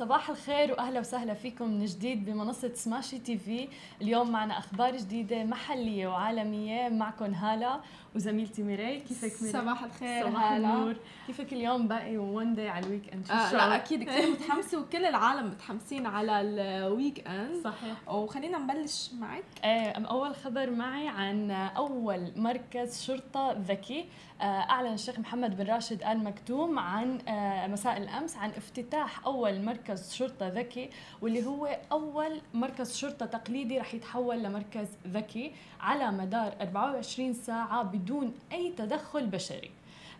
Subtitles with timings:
[0.00, 3.68] صباح الخير وأهلا وسهلا فيكم من جديد بمنصة سماشي تي في.
[4.02, 7.80] اليوم معنا أخبار جديدة محلية وعالمية معكم هالة
[8.14, 10.56] وزميلتي ميري كيفك ميري صباح الخير صباح هلا.
[10.74, 10.96] النور.
[11.26, 15.46] كيفك اليوم باقي one day على ال weekend آه لا أكيد كثير متحمسة وكل العالم
[15.46, 18.08] متحمسين على ال weekend صحيح.
[18.14, 19.44] وخلينا نبلش معك.
[19.64, 24.04] إيه أول خبر معي عن أول مركز شرطة ذكي.
[24.40, 29.64] آه، أعلن الشيخ محمد بن راشد آل مكتوم عن آه، مساء الأمس عن افتتاح أول
[29.64, 30.90] مركز شرطة ذكي
[31.22, 38.34] واللي هو أول مركز شرطة تقليدي رح يتحول لمركز ذكي على مدار 24 ساعة بدون
[38.52, 39.70] أي تدخل بشري.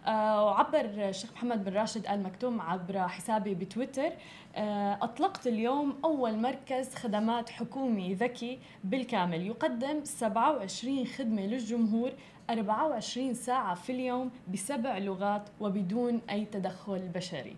[0.06, 4.10] آه وعبر الشيخ محمد بن راشد آل مكتوم عبر حسابي بتويتر
[4.56, 9.46] آه أطلقت اليوم أول مركز خدمات حكومي ذكي بالكامل.
[9.46, 12.10] يقدم 27 خدمة للجمهور
[12.50, 17.56] 24 ساعة في اليوم بسبع لغات وبدون أي تدخل بشري.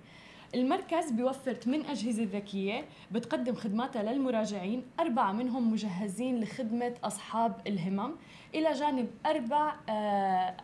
[0.55, 8.11] المركز بيوفر 8 أجهزة ذكية بتقدم خدماتها للمراجعين أربعة منهم مجهزين لخدمة أصحاب الهمم.
[8.55, 9.93] إلى جانب أربع آه،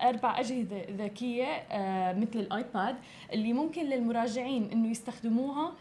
[0.09, 2.97] أربع أجهزة ذكية آه، مثل الآيباد
[3.33, 5.73] اللي ممكن للمراجعين إنه يستخدموها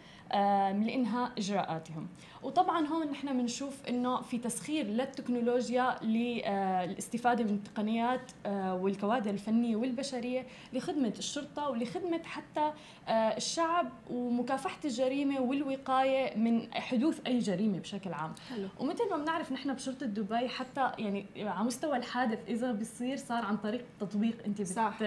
[0.74, 2.08] لإنهاء إجراءاتهم.
[2.44, 10.48] وطبعا هون نحن بنشوف إنه في تسخير للتكنولوجيا للاستفادة من التقنيات آه، والكوادر الفنية والبشرية
[10.74, 12.72] لخدمة الشرطة ولخدمة حتى
[13.08, 18.68] آه، الشعب ومكافحة الجريمة والوقاية من حدوث أي جريمة بشكل عام حلو.
[18.80, 23.58] ومثل ما بنعرف نحن بشرطة دبي حتى يعني على مستوى الحادث إذا بيصير صار عن
[23.58, 24.98] طريق تطبيق أنت صح.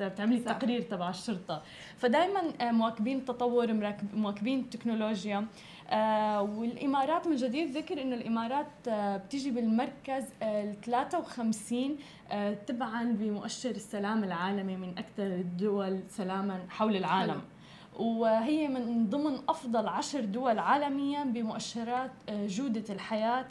[0.00, 1.62] بتعملي التقرير تبع الشرطة
[1.96, 5.46] فدائما آه، مواكبين التطور مواكبين التكنولوجيا
[6.40, 11.96] والإمارات من جدير ذكر إنه الإمارات آه بتيجي بالمركز ال 53
[12.30, 17.40] آه تبعا بمؤشر السلام العالمي من أكثر الدول سلاما حول العالم حلو.
[17.98, 23.46] وهي من ضمن أفضل عشر دول عالميا بمؤشرات آه، جودة الحياة آه، آه،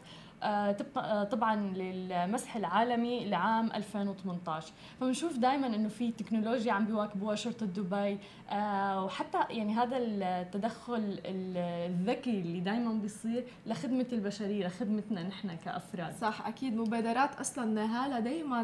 [1.31, 8.17] طبعا للمسح العالمي لعام 2018 فبنشوف دائما إنه في تكنولوجيا عم بيواكبوها شرطة دبي.
[8.49, 16.15] آه، وحتى يعني هذا التدخل الذكي اللي دائما بيصير لخدمة البشرية لخدمتنا نحن كأفراد.
[16.15, 18.63] صح أكيد مبادرات أصلا هاله دائما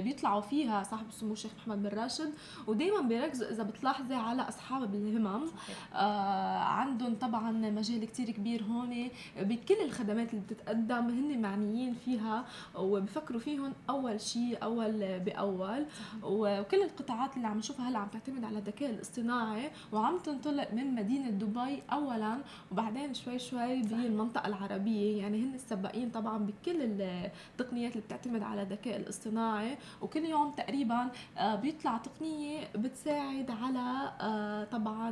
[0.00, 2.30] بيطلعوا فيها صاحب السمو الشيخ محمد بن راشد.
[2.66, 5.46] ودائما بيركزوا إذا بتلاحظي على أصحاب الهمم.
[5.94, 9.08] آه عندهم طبعا مجال كتير كبير هون.
[9.40, 12.44] بكل الخدمات اللي بتت بتتقدم هن معنيين فيها
[12.74, 15.86] وبفكروا فيهم أول شيء أول بأول.
[16.22, 21.30] وكل القطاعات اللي عم نشوفها هلأ عم تعتمد على الذكاء الاصطناعي وعم تنطلق من مدينة
[21.30, 22.38] دبي اولا
[22.72, 25.18] وبعدين شوي شوي بالمنطقة العربية.
[25.22, 31.54] يعني هن السباقين طبعا بكل التقنيات اللي بتعتمد على الذكاء الاصطناعي وكل يوم تقريبا آه،
[31.54, 35.10] بيطلع تقنية بتساعد على آه، طبعا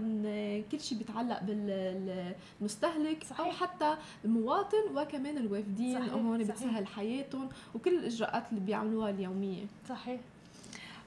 [0.72, 8.60] كل شيء بيتعلق بالمستهلك أو حتى المواطن وكمان الوافدين هون بتسهل حياتهم وكل الإجراءات اللي
[8.60, 9.64] بيعملوها اليومية.
[9.88, 10.20] صحيح.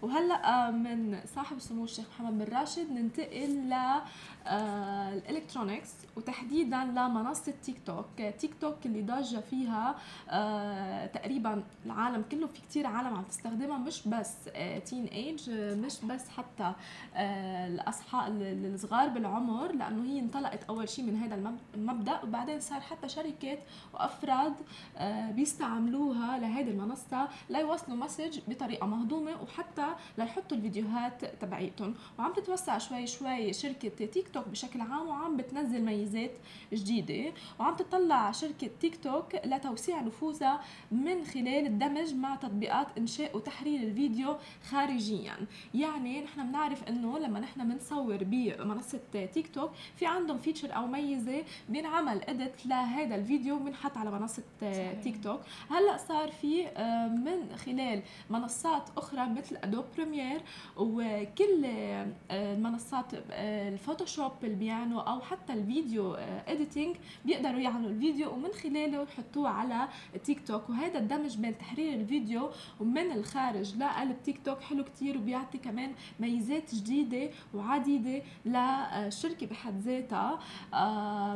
[0.01, 3.73] وهلأ آه، من صاحب سمو الشيخ محمد بن راشد ننتقل ل
[4.47, 5.21] آه،
[6.17, 8.21] وتحديدا لمنصة تيك توك.
[8.39, 9.95] تيك توك اللي ضاجة فيها
[10.29, 14.33] آه، تقريبا العالم كله في كتير عالم عم تستخدمها مش بس
[14.85, 16.73] teenage مش بس حتى
[17.15, 22.19] الاصحاب الصغار بالعمر لأنه هي انطلقت أول شيء من هذا المبدأ.
[22.23, 23.59] وبعدين صار حتى شركات
[23.93, 24.53] وأفراد
[25.31, 29.41] بيستعملوها لهذه المنصة ليوصلوا message بطريقة مهضومة.
[29.41, 29.86] وحتى
[30.17, 31.95] ليحطوا الفيديوهات تبعيتهم.
[32.19, 36.31] وعم تتوسع شوي شوي شركة تيك توك بشكل عام وعم بتنزل ميزات
[36.73, 37.33] جديدة.
[37.59, 40.61] وعم تطلع شركة تيك توك لتوسيع نفوذها
[40.91, 44.35] من خلال الدمج مع تطبيقات إنشاء وتحرير الفيديو
[44.69, 45.33] خارجيا.
[45.73, 48.99] يعني نحن بنعرف إنه لما نحن بنصور بمنصة
[49.33, 54.43] تيك توك في عندهم feature أو ميزة بينعمل edit لهذا الفيديو بنحط على منصة.
[55.03, 55.41] تيك توك.
[55.69, 60.41] هلأ صار في آه، من خلال منصات أخرى مثل ادوب بريمير
[60.77, 66.13] وكل آه، المنصات آه، الفوتوشوب البيانو أو حتى الفيديو
[66.47, 66.95] editing
[67.25, 69.87] بيقدروا يعملوا الفيديو ومن خلاله يحطوه على
[70.23, 75.57] تيك توك وهذا الدمج بين تحرير الفيديو ومن الخارج لقلب تيك توك حلو كتير وبيعطي
[75.57, 80.39] كمان ميزات جديدة وعديدة للشركة بحد ذاتها.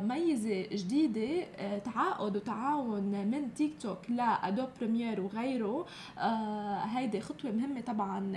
[0.01, 1.43] ميزة جديدة
[1.77, 5.85] تعاقد وتعاون من تيك توك لأدوب بريمير وغيره.
[6.83, 8.30] هيدي خطوة مهمة طبعا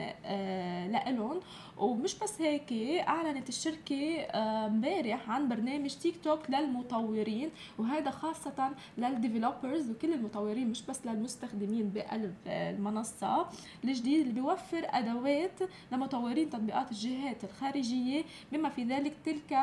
[0.92, 1.40] لإلهم.
[1.78, 2.72] ومش بس هيك
[3.08, 4.20] أعلنت الشركة
[4.66, 11.90] امبارح عن برنامج تيك توك للمطورين وهذا خاصة لل developers وكل المطورين مش بس للمستخدمين
[11.94, 13.46] بقلب المنصة.
[13.84, 15.58] الجديد اللي بيوفر أدوات
[15.92, 19.58] لمطورين تطبيقات الجهات الخارجية بما في ذلك تلك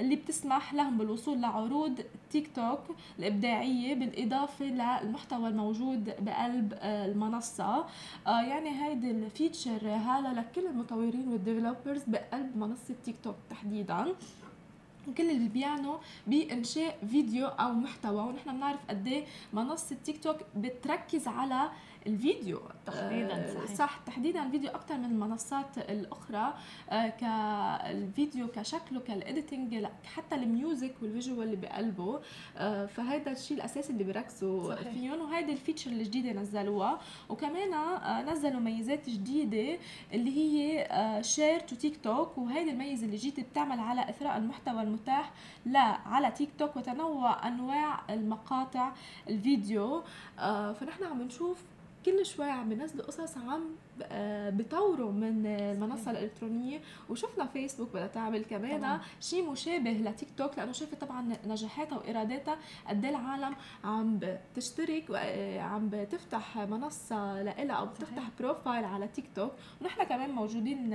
[0.00, 2.00] اللي بتسمح لهم بالوصول لعروض
[2.30, 2.80] تيك توك
[3.18, 7.84] الإبداعية بالإضافة للمحتوى الموجود بقلب المنصة.
[8.26, 14.06] آه، يعني هيدي ال feature هذا لكل المطورين وال developers بقلب منصة تيك توك تحديدا.
[15.18, 15.96] كل اللي بيعنوا
[16.26, 21.70] بإنشاء فيديو أو محتوى ونحن بنعرف قد إيه منصة تيك توك بتركز على
[22.06, 22.60] الفيديو.
[22.86, 23.74] تحديدا آه، صحيح.
[23.74, 26.54] صح تحديدا الفيديو أكثر من المنصات الأخرى
[26.90, 32.20] آه، كالفيديو كشكله كال editing حتى ال music وال visual اللي بقلبه.
[32.56, 34.74] آه، فهذا الشيء الأساسي اللي بيركزوا.
[34.74, 37.00] فيهم وهيدي ال feature الجديدة نزلوها.
[37.28, 37.70] وكمان
[38.28, 39.78] نزلوا ميزات جديدة
[40.12, 40.86] اللي هي
[41.22, 45.32] share to تيك توك وهيدي الميزة اللي جديده بتعمل على إثراء المحتوى المتاح
[45.66, 48.92] لا على تيك توك وتنوع أنواع المقاطع
[49.28, 50.02] الفيديو.
[50.80, 51.62] فنحن عم نشوف
[52.06, 53.64] كل شوي عم بينزلوا قصص عم
[54.02, 56.80] آه، بيطوروا من المنصة الإلكترونية.
[57.10, 62.56] وشفنا فيسبوك بدها تعمل كمان شيء مشابه لتيك توك لأنه شافت طبعا نجاحاتها وإيراداتها
[62.88, 69.24] قد إيه العالم عم بتشترك وعم آه، بتفتح منصة لها أو بتفتح profile على تيك
[69.36, 69.52] توك.
[69.80, 70.94] ونحن كمان موجودين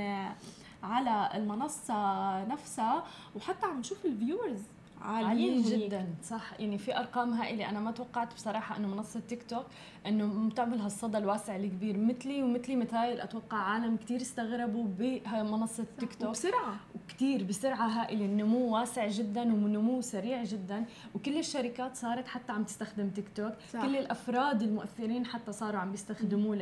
[0.84, 3.04] على المنصة نفسها.
[3.36, 4.62] وحتى عم نشوف ال viewers
[5.02, 6.08] عاليين جدا.
[6.24, 6.60] صح.
[6.60, 7.70] يعني في أرقام هائلة.
[7.70, 9.66] أنا ما توقعت بصراحة إنه منصة تيك توك
[10.08, 11.98] إنه بتعمل هالصدى الواسع الكبير.
[11.98, 13.22] مثلي ومثلي مثايل.
[13.22, 16.30] أتوقع عالم كثير استغربوا بمنصة تيك توك.
[16.30, 16.76] وبسرعة.
[16.96, 18.26] وكثير بسرعة هائلة.
[18.26, 20.86] النمو واسع جدا ونمو سريع جدا.
[21.16, 23.54] وكل الشركات صارت حتى عم تستخدم تيك توك.
[23.74, 23.82] صح.
[23.82, 26.56] كل الأفراد المؤثرين حتى صاروا عم بيستخدموه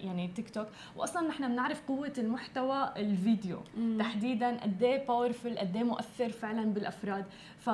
[0.00, 0.66] يعني تيك توك.
[0.96, 3.60] واصلا نحن بنعرف قوة المحتوى الفيديو.
[3.76, 3.96] مم.
[3.98, 7.24] تحديدا قد إيه powerful قد إيه مؤثر فعلا بالأفراد.
[7.64, 7.66] ف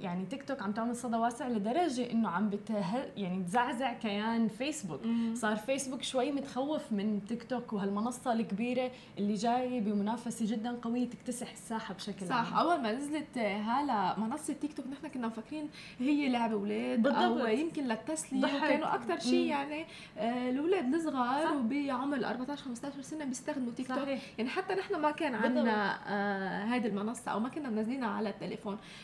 [0.00, 5.06] يعني تيك توك عم تعمل صدى واسع لدرجة إنه عم بته يعني تزعزع كيان فيسبوك
[5.06, 5.34] مم.
[5.34, 11.52] صار فيسبوك شوي متخوف من تيك توك وهالمنصة الكبيرة اللي جاية بمنافسة جدا قوية تكتسح
[11.52, 12.34] الساحة بشكل صح.
[12.54, 12.66] عام.
[12.66, 15.68] أول ما نزلت هلا منصة تيك توك نحن كنا مفكرين
[15.98, 19.86] هي لعبة أولاد أو يمكن للتسلية وكانوا أكثر شيء يعني
[20.18, 24.08] آه، الأولاد الصغار وبعمر 14 15 سنة بيستخدموا تيك توك
[24.38, 28.55] يعني حتى نحن ما كان عندنا آه هذه المنصة أو ما كنا منزلينها على التليفون.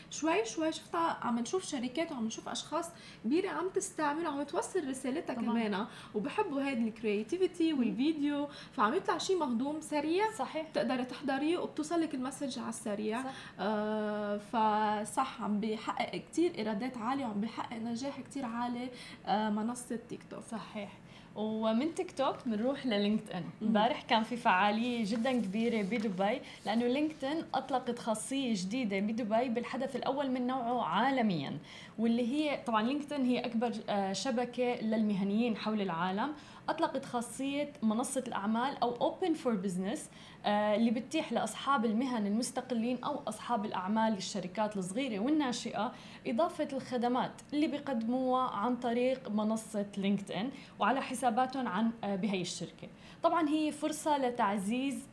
[0.09, 2.89] شوي شوي شفتها عم نشوف شركات وعم نشوف أشخاص
[3.25, 5.85] كبيرة عم تستعمل وعم توصل رسالتها كمان.
[6.15, 8.47] وبحبوا هيدي ال creativity والفيديو.
[8.71, 10.69] فعم يطلع شيء مهضوم سريع صحيح.
[10.69, 13.23] بتقدري تحضريه وبتوصل لك ال message على السريع.
[13.23, 13.31] صح.
[13.59, 18.89] آه فصح عم بيحقق كثير إيرادات عالية وعم بيحقق نجاح كثير عالي
[19.25, 20.43] آه منصة تيك توك.
[20.43, 20.91] صحيح.
[21.35, 27.25] ومن تيك توك بنروح للينكد ان امبارح كان في فعالية جدا كبيرة بدبي لأنه لينكد
[27.25, 31.57] ان أطلقت خاصية جديدة بدبي بالحدث الأول من نوعه عالميا
[31.99, 36.33] واللي هي طبعا لينكد ان هي أكبر آه، شبكة للمهنيين حول العالم.
[36.69, 40.09] أطلقت خاصية منصة الأعمال أو open for business
[40.45, 45.91] اللي بتتيح لأصحاب المهن المستقلين أو أصحاب الأعمال الشركات الصغيرة والناشئة
[46.27, 50.49] إضافة الخدمات اللي بيقدموها عن طريق منصة لينكد ان
[50.79, 52.87] وعلى حساباتهم عن آه، بهي الشركة.
[53.23, 55.03] طبعا هي فرصة لتعزيز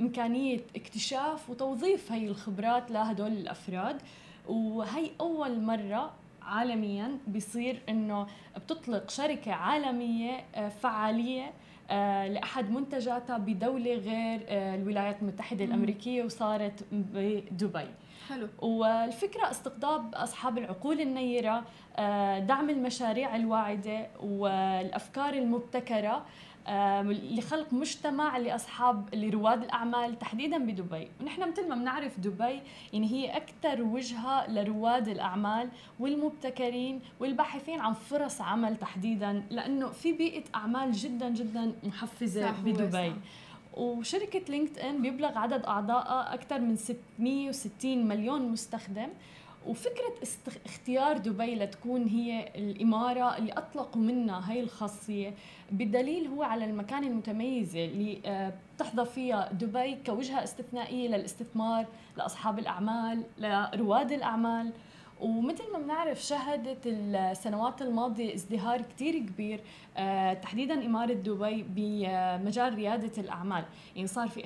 [0.00, 4.02] إمكانية اكتشاف وتوظيف هي الخبرات لهدول الأفراد
[4.48, 6.12] وهي أول مرة
[6.46, 11.52] عالميا بيصير إنه بتطلق شركة عالمية آه، فعالية
[11.90, 17.86] آه، لأحد منتجاتها بدولة غير آه، الولايات المتحدة الأمريكية وصارت بدبي.
[18.28, 18.48] حلو.
[18.58, 21.64] والفكرة استقطاب أصحاب العقول النيرة
[22.38, 26.26] دعم المشاريع الواعدة والأفكار المبتكرة
[27.36, 31.08] لخلق مجتمع لأصحاب لرواد الأعمال تحديدا بدبي.
[31.20, 32.60] ونحن مثل ما بنعرف دبي
[32.92, 35.68] يعني هي أكثر وجهة لرواد الأعمال
[36.00, 43.14] والمبتكرين والباحثين عن فرص عمل تحديدا لأنه في بيئة أعمال جدا جدا محفزة بدبي.
[43.76, 49.08] وشركة لينكد ان بيبلغ عدد اعضائها أكثر من 660 مليون مستخدم.
[49.66, 50.14] وفكرة
[50.66, 55.34] اختيار دبي لتكون هي الإمارة اللي أطلقوا منها هاي الخاصية
[55.70, 63.22] بالدليل هو على المكان المتميزة اللي آه، بتحظى فيها دبي كوجهة استثنائية للاستثمار لأصحاب الأعمال
[63.38, 64.72] لرواد الأعمال.
[65.22, 69.60] ومثل ما بنعرف شهدت السنوات الماضية ازدهار كتير كبير
[69.96, 73.64] آه، تحديدا إمارة دبي بمجال ريادة الأعمال.
[73.96, 74.44] يعني صار في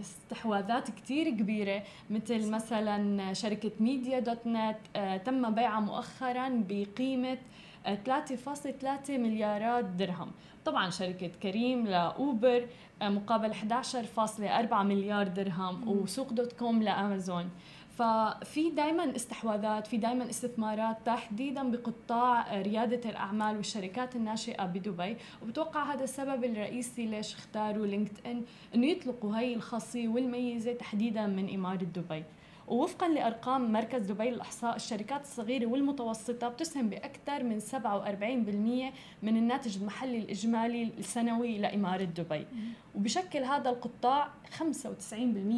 [0.00, 7.38] استحواذات كتير كبيرة مثل مثلا شركة ميديا dot net آه، تم بيعها مؤخرا بقيمة
[7.86, 10.30] 3.3 مليارات درهم.
[10.64, 12.66] طبعا شركة كريم لأوبر
[13.02, 17.50] مقابل 11.4 مليار درهم وسوق dot com لامازون
[17.98, 25.16] ففي دائما استحواذات في دائما استثمارات تحديدا بقطاع ريادة الأعمال والشركات الناشئة بدبي.
[25.42, 28.42] وبتوقع هذا السبب الرئيسي ليش اختاروا لينكد ان
[28.74, 32.24] إنه يطلقوا هي الخاصية والميزة تحديدا من إمارة دبي.
[32.68, 40.18] ووفقا لأرقام مركز دبي للإحصاء الشركات الصغيرة والمتوسطة بتسهم بأكثر من 47% من الناتج المحلي
[40.18, 42.46] الإجمالي السنوي لإمارة دبي.
[42.94, 44.28] وبشكل هذا القطاع
[44.58, 44.64] 95%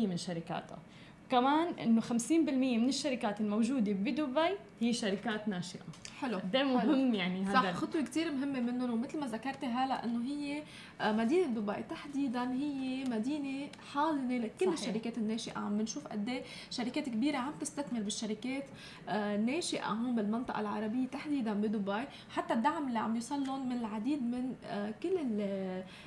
[0.07, 0.79] من شركاتها.
[1.31, 5.81] كمان إنه 50% من الشركات الموجودة بدبي هي شركات ناشئة.
[6.21, 6.41] حلو.
[6.53, 10.63] ده مهم يعني هذا؟ صح خطوة كثير مهمة منهم ومثل ما ذكرتي هلا إنه هي
[11.01, 14.73] آه، مدينة دبي تحديدا هي مدينة حاضنة لكل صحيح.
[14.89, 15.59] الشركات الناشئة.
[15.59, 18.65] عم بنشوف قد إيه شركات كبيرة عم تستثمر بالشركات
[19.09, 22.05] الناشئه آه، هون بالمنطقة العربية تحديدا بدبي.
[22.31, 25.19] حتى الدعم اللي عم يوصل لهم من العديد من آه، كل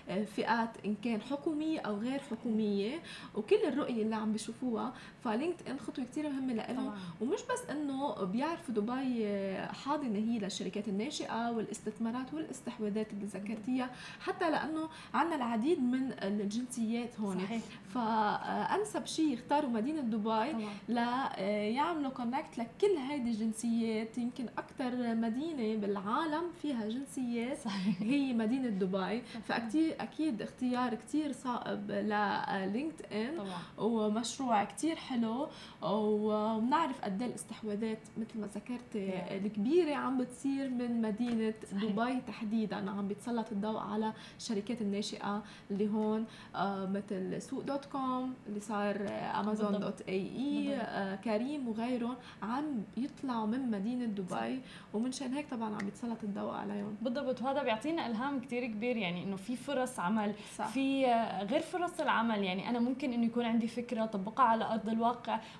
[0.10, 3.00] الفئات إن كان حكومية أو غير حكومية.
[3.36, 8.76] وكل الرؤية اللي عم بيشوفوها فلينكد إن خطوة كثير مهمة لهم ومش بس إنه بيعرفوا
[8.76, 9.28] دبي
[9.68, 13.90] حاضنة هي للشركات الناشئة والاستثمارات والاستحواذات اللي ذكرتيها
[14.20, 17.40] حتى لأنه عندنا العديد من الجنسيات هون.
[17.40, 17.62] صحيح.
[17.94, 24.18] فأنسب شيء يختاروا مدينة دبي ليعملوا connect لكل هيدي الجنسيات.
[24.18, 28.02] يمكن أكثر مدينة بالعالم فيها جنسيات صحيح.
[28.02, 29.22] هي مدينة دبي.
[29.22, 33.48] فاكيد أكيد اختيار كثير صائب للينكد إن.
[33.78, 35.13] ومشروع كثير حلو
[35.82, 38.96] وبنعرف قد إيه الاستحواذات مثل ما ذكرت
[39.32, 41.84] الكبيرة عم بتصير من مدينة صحيح.
[41.92, 42.76] دبي تحديدا.
[42.92, 48.96] عم بيتسلط الضوء على الشركات الناشئة اللي هون آه مثل سوق dot com اللي صار
[49.40, 52.66] أمازون dot ae آه كريم وغيرهم عم
[52.98, 54.62] يطلعوا من مدينة دبي
[54.94, 56.96] ومنشان هيك طبعا عم يتسلط الضوء عليهم.
[57.02, 57.42] بالضبط.
[57.42, 60.68] وهذا بيعطينا إلهام كثير كبير يعني إنه في فرص عمل صح.
[60.68, 62.44] في آه، غير فرص العمل.
[62.44, 65.03] يعني أنا ممكن إنه يكون عندي فكرة طبقها على أرض الواقع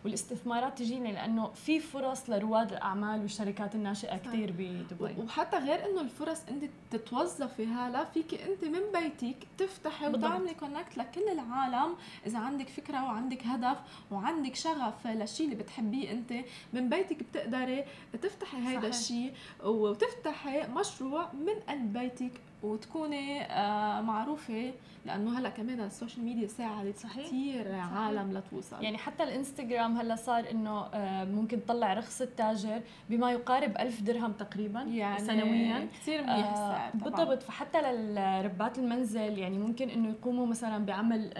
[0.06, 5.22] والاستثمارات تجيني لأنه في فرص لرواد الأعمال والشركات الناشئة كثير بدبي.
[5.22, 11.30] وحتى غير إنه الفرص أنت تتوظفي هلا فيك أنت من بيتك تفتحي وتعملي connect لكل
[11.32, 11.96] العالم
[12.28, 13.78] إذا عندك فكرة وعندك هدف
[14.12, 16.34] وعندك شغف للشيء اللي بتحبيه أنت
[16.74, 17.86] من بيتك بتقدري
[18.22, 19.34] تفتحي هذا الشيء
[19.64, 22.32] وتفتحي مشروع من قلب بيتك
[22.64, 24.74] وتكوني آه، معروفة
[25.06, 27.28] لأنه هلأ كمان ال social media ساعدت صحيح.
[27.28, 28.84] كثير عالم لتوصل.
[28.84, 34.32] يعني حتى الإنستغرام هلأ صار إنه آه، ممكن تطلع رخص التاجر بما يقارب ألف درهم
[34.32, 35.88] تقريبا يعني سنويا.
[35.94, 37.44] كثير منيح آه، السعر بالضبط.
[37.44, 41.34] فحتى لربات المنزل يعني ممكن إنه يقوموا مثلا بعمل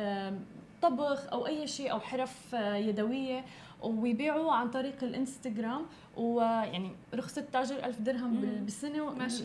[0.82, 3.46] طبخ أو أي شيء أو حرف يدوية
[3.84, 5.86] ويبيعوا عن طريق الانستغرام.
[6.18, 8.36] ويعني رخصة التاجر ألف درهم
[8.66, 9.44] بالسنة ماشي.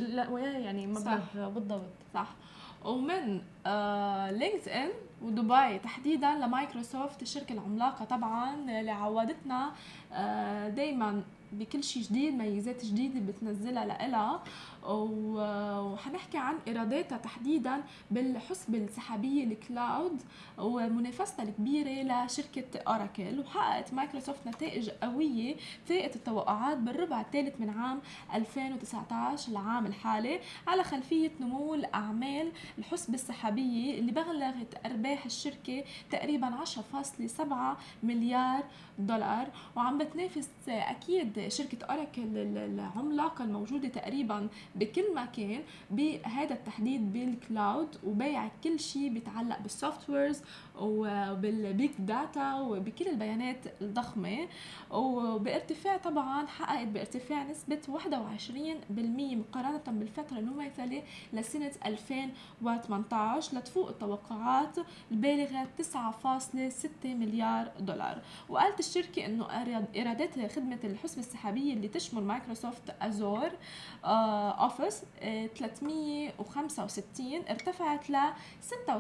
[0.59, 1.49] يعني مبلغ صح.
[1.49, 1.87] بالضبط.
[2.14, 2.28] صح.
[2.85, 4.88] ومن آه لينكد ان
[5.23, 9.71] ودبي تحديدا لمايكروسوفت الشركة العملاقة طبعا اللي عودتنا
[10.12, 14.43] آه دائما بكل شيء جديد ميزات جديدة بتنزلها لإلها.
[14.85, 20.21] وحنحكي عن إيراداتها تحديدا بالحوسبة السحابية ال cloud
[20.59, 23.38] ومنافستها الكبيرة لشركة أوراكل.
[23.40, 28.00] وحققت مايكروسوفت نتائج قوية فاقت التوقعات بالربع الثالث من عام
[28.35, 37.43] 2019 العام الحالي على خلفية نمو الأعمال الحوسبة السحابية اللي بلغت أرباح الشركة تقريبا 10.7
[38.02, 38.64] مليار
[38.99, 47.97] دولار وعم بتنافس أكيد شركة أوراكل العملاقة الموجودة تقريبا بكل مكان بهذا التحديد بال cloud
[48.05, 50.40] وبيع كل شيء بيتعلق بال softwares
[50.81, 54.49] وبال big data وبكل البيانات الضخمة.
[54.90, 61.02] وبارتفاع طبعا حققت بارتفاع نسبة 21% مقارنة بالفترة المماثلة
[61.33, 64.76] لسنة 2018 لتفوق التوقعات
[65.11, 68.23] البالغة 9.6 مليار دولار.
[68.49, 69.47] وقالت الشركة إنه
[69.95, 73.50] ايرادات خدمة الحوسبة السحابية اللي تشمل مايكروسوفت أزور
[74.04, 75.02] أوفيس
[75.57, 78.97] 365 ارتفعت ل 36%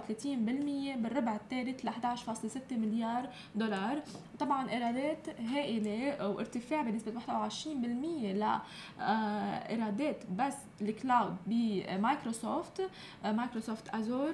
[0.96, 4.02] بالربع الثالث ل 11.6 مليار دولار.
[4.38, 12.90] طبعا إيرادات هائلة وارتفاع بنسبة 21% ل آه، إيرادات بس ال cloud بمايكروسوفت
[13.24, 14.32] مايكروسوفت أزور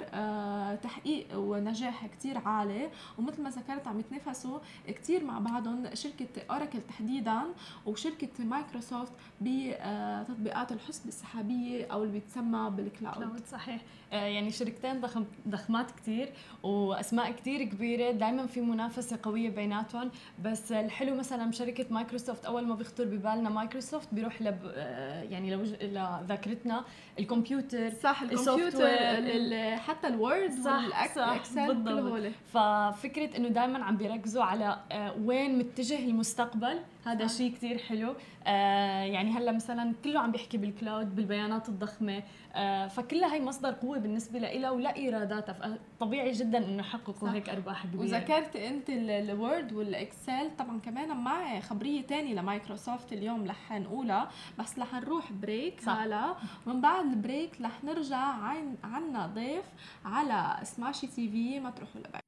[0.76, 2.90] تحقيق ونجاح كتير عالي.
[3.18, 4.58] ومثل ما ذكرت عم يتنافسوا
[4.88, 7.40] كتير مع بعضهم شركة أوراكل تحديدا
[7.86, 13.47] وشركة مايكروسوفت بتطبيقات الحوسبة السحابية أو اللي بيتسمى بال cloud.
[13.46, 13.82] صحيح.
[14.14, 16.28] يعني شركتين ضخم ضخمات كثير
[16.62, 18.11] وأسماء كثير كبيرة.
[18.11, 20.11] دائما في منافسة قوية بيناتهم.
[20.44, 25.62] بس الحلو مثلا شركة مايكروسوفت أول ما بيخطر ببالنا مايكروسوفت بيروح لب آه، يعني لو
[26.23, 26.85] لذاكرتنا.
[27.18, 28.87] الكمبيوتر صح الكمبيوتر
[29.76, 32.33] حتى ال Word وال Excel بالضبط.
[32.52, 36.78] ففكرة إنه دائما عم بيركزوا على آه، وين متجه المستقبل.
[37.06, 38.14] هذا شيء كثير حلو.
[38.46, 42.23] آه يعني هلا مثلا كله عم بيحكي بال cloud بالبيانات الضخمة.
[42.54, 45.78] آه فكلها هي مصدر قوة بالنسبة لها ولا إيراداتها.
[46.00, 48.00] طبيعي جدا إنه يحققوا هيك أرباح كبيرة.
[48.00, 50.56] وذكرت أنت ال Word وال Excel.
[50.58, 56.34] طبعا كمان معي خبرية ثانية لمايكروسوفت اليوم رح نقولها بس رح نروح break هلا.
[56.66, 59.64] ومن بعد البريك رح نرجع عن عنا ضيف
[60.04, 62.24] على سماشي TV ما تروحوا لبعيد.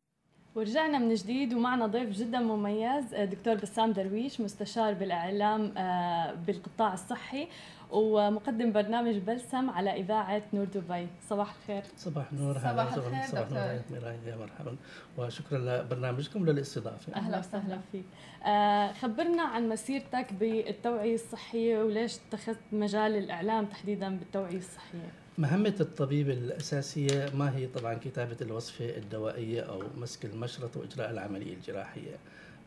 [0.57, 6.95] ورجعنا من جديد ومعنا ضيف جدا مميز آه، دكتور بسام درويش مستشار بالإعلام آه، بالقطاع
[6.95, 7.49] الصحي
[7.91, 11.07] ومقدم برنامج بلسم على إذاعة نور دبي.
[11.29, 11.83] صباح الخير.
[11.97, 12.59] صباح النور.
[12.59, 14.13] صباح الخير صباح النور.
[14.27, 14.77] يا مرحبا.
[15.19, 17.15] وشكرا لبرنامجكم للاستضافة.
[17.15, 18.05] أهلا وسهلا فيك.
[18.47, 26.31] آه خبرنا عن مسيرتك بالتوعية الصحية وليش اتخذت مجال الإعلام تحديدا بالتوعية الصحية؟ مهمة الطبيب
[26.31, 32.17] الأساسية ما هي طبعا كتابة الوصفة الدوائية أو مسك المشرط وإجراء العملية الجراحية؟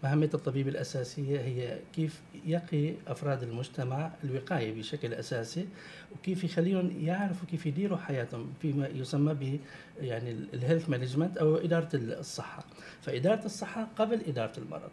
[0.04, 5.68] مهمة الطبيب الأساسية هي كيف يقي أفراد المجتمع الوقاية بشكل أساسي
[6.12, 9.60] وكيف يخليهم يعرفوا كيف يديروا حياتهم فيما يسمى ب
[10.02, 12.64] يعني ال health management أو إدارة الصحة.
[13.02, 14.90] فإدارة الصحة قبل إدارة المرض.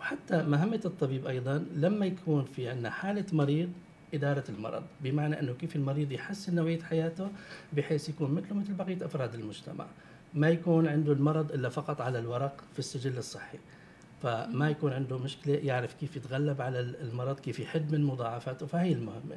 [0.00, 3.72] وحتى مهمة الطبيب أيضا لما يكون في عندنا حالة مريض
[4.14, 7.30] إدارة المرض بمعنى أنه كيف المريض يحسن نوعية حياته
[7.72, 9.86] بحيث يكون مثله مثل بقية أفراد المجتمع.
[10.34, 13.58] ما يكون عنده المرض إلا فقط على الورق في السجل الصحي.
[14.22, 19.36] فما يكون عنده مشكلة يعرف كيف يتغلب على المرض كيف يحد من مضاعفاته فهي المهمة.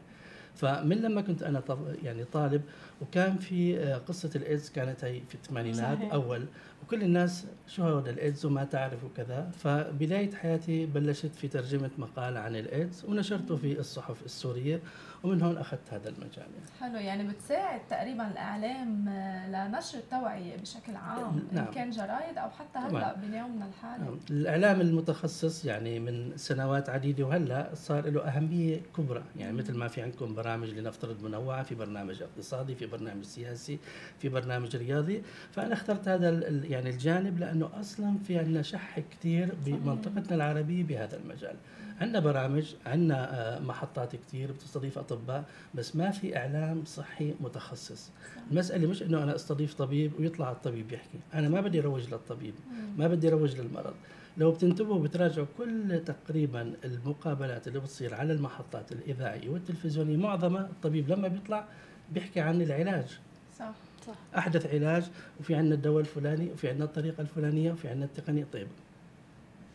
[0.56, 1.64] فمن لما كنت أنا
[2.04, 2.62] يعني طالب
[3.02, 6.46] وكان في آه، قصة الإيدز كانت هي في الثمانينات أول
[6.84, 12.56] وكل الناس شو هذا الإيدز وما تعرف وكذا فبداية حياتي بلشت في ترجمة مقال عن
[12.56, 14.82] الإيدز ونشرته في الصحف السورية
[15.24, 16.66] ومن هون أخذت هذا المجال يعني.
[16.80, 21.66] حلو يعني بتساعد تقريبا الإعلام آه، لنشر التوعية بشكل عام نعم.
[21.66, 24.20] إن كان جرايد أو حتى هلأ بيومنا الحالي نعم.
[24.30, 30.02] الإعلام المتخصص يعني من سنوات عديدة وهلأ صار له أهمية كبرى يعني مثل ما في
[30.02, 33.80] عندكم برامج لنفترض منوعة في برنامج اقتصادي في برنامج سياسي
[34.20, 40.36] في برنامج رياضي فأنا اخترت هذا يعني الجانب لأنه أصلا في عندنا شح كثير بمنطقتنا
[40.36, 41.56] العربية بهذا المجال.
[42.02, 45.44] عندنا برامج عندنا آه، محطات كثير بتستضيف أطباء
[45.76, 48.12] بس ما في إعلام صحي متخصص.
[48.52, 51.20] المسألة مش إنه أنا أستضيف طبيب ويطلع الطبيب يحكي.
[51.34, 52.54] أنا ما بدي أروج للطبيب
[52.98, 53.94] ما بدي أروج للمرض.
[54.38, 61.28] لو بتنتبهوا بتراجعوا كل تقريبا المقابلات اللي بتصير على المحطات الإذاعية والتلفزيونية معظمها الطبيب لما
[61.28, 61.66] بيطلع
[62.12, 63.20] بيحكي عن العلاج.
[63.60, 63.72] صح.
[64.08, 64.14] صح.
[64.38, 65.04] أحدث علاج
[65.40, 68.46] وفي عندنا الدواء الفلاني وفي عندنا الطريقة الفلانية وفي عندنا التقنية.
[68.54, 68.68] طيب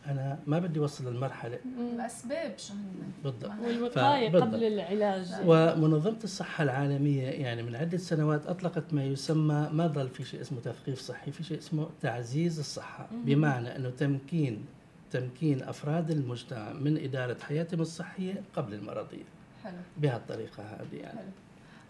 [0.07, 1.59] أنا ما بدي أوصل للمرحلة.
[1.93, 3.51] الأسباب شو هن؟ بالضبط.
[3.65, 5.27] والوقاية قبل العلاج.
[5.45, 10.59] ومنظمة الصحة العالمية يعني من عدة سنوات أطلقت ما يسمى ما ضل في شيء اسمه
[10.59, 13.07] تثقيف صحي في شيء اسمه تعزيز الصحة.
[13.11, 14.65] بمعنى إنه تمكين
[15.11, 19.23] تمكين أفراد المجتمع من إدارة حياتهم الصحية قبل المرضية.
[19.63, 19.73] حلو.
[19.97, 21.19] بهالطريقة هذه يعني.
[21.19, 21.27] حلو.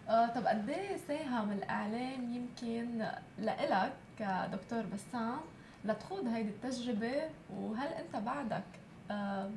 [0.08, 3.04] آه طب قد إيه ساهم الإعلام يمكن
[3.38, 5.40] لإلك كدكتور بسام
[5.84, 7.22] لتخوض هيدي التجربة؟
[7.56, 8.62] وهل أنت بعدك
[9.10, 9.50] آه،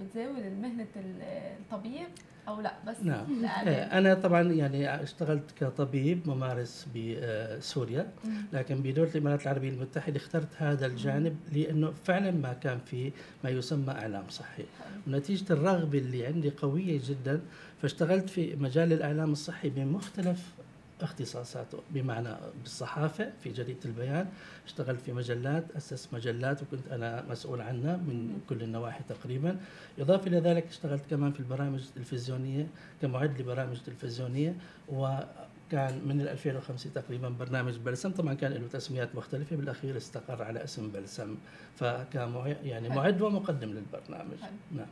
[0.00, 2.08] بتزاول مهنة الطبيب
[2.48, 3.26] أو لأ؟ بس نعم.
[3.66, 8.06] إيه، أنا طبعا يعني اشتغلت كطبيب ممارس بسوريا
[8.52, 13.12] لكن بدولة الإمارات العربية المتحدة اخترت هذا الجانب لأنه فعلا ما كان في
[13.44, 14.64] ما يسمى إعلام صحي.
[15.06, 17.40] ونتيجة الرغبة اللي عندي قوية جدا
[17.82, 20.52] فاشتغلت في مجال الإعلام الصحي بمختلف
[21.00, 22.28] اختصاصاته بمعنى
[22.62, 24.26] بالصحافة في جريدة البيان.
[24.66, 29.56] اشتغلت في مجلات أسست مجلات وكنت أنا مسؤول عنها من كل النواحي تقريبا.
[29.98, 32.66] إضافة إلى ذلك اشتغلت كمان في البرامج التلفزيونية
[33.02, 34.56] كمعد لبرامج تلفزيونية
[34.88, 38.10] وكان من 2005 تقريبا برنامج بلسم.
[38.10, 41.36] طبعا كان له تسميات مختلفة بالأخير استقر على اسم بلسم.
[41.76, 44.36] فكان يعني معد ومقدم للبرنامج.
[44.72, 44.86] نعم.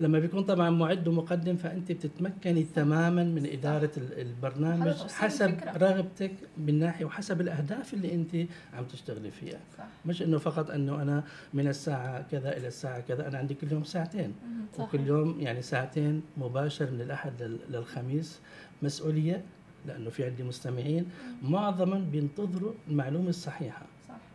[0.00, 7.04] لما بيكون طبعا معد ومقدم فأنت بتتمكني تماما من إدارة البرنامج حسب رغبتك من ناحية
[7.04, 8.34] وحسب الأهداف اللي أنت
[8.74, 9.60] عم تشتغلي فيها.
[9.78, 9.84] صح.
[10.06, 13.84] مش إنه فقط إنه أنا من الساعة كذا إلى الساعة كذا أنا عندي كل يوم
[13.84, 14.34] ساعتين.
[14.78, 14.84] صح.
[14.84, 18.40] وكل يوم يعني ساعتين مباشر من الأحد للخميس
[18.82, 19.44] مسؤولية
[19.86, 21.06] لأنه في عندي مستمعين.
[21.42, 23.86] معظما بينتظروا المعلومة الصحيحة.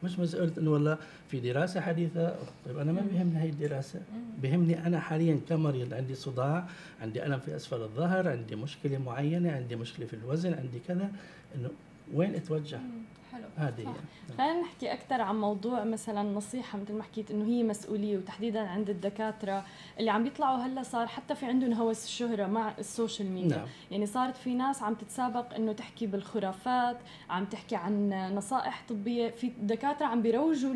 [0.03, 2.35] مش مسألة إنه والله في دراسة حديثة.
[2.65, 4.01] طيب أنا ما بيهمني هي الدراسة.
[4.41, 6.67] بيهمني أنا حاليا كمريض عندي صداع
[7.01, 11.11] عندي ألم في أسفل الظهر عندي مشكلة معينة عندي مشكلة في الوزن عندي كذا.
[11.55, 11.69] إنه
[12.13, 13.03] وين أتوجه؟ حلو
[13.57, 13.93] هذه.
[14.37, 18.89] خلينا نحكي أكثر عن موضوع مثلا نصيحة مثل ما حكيت إنه هي مسؤولية وتحديدا عند
[18.89, 19.65] الدكاترة
[19.99, 23.57] اللي عم بيطلعوا هلأ صار حتى في عندهم هوس الشهرة مع السوشيال ميديا.
[23.57, 23.67] نعم.
[23.91, 26.97] يعني صارت في ناس عم تتسابق إنه تحكي بالخرافات
[27.29, 29.29] عم تحكي عن نصائح طبية.
[29.29, 30.73] في دكاترة عم بيروجوا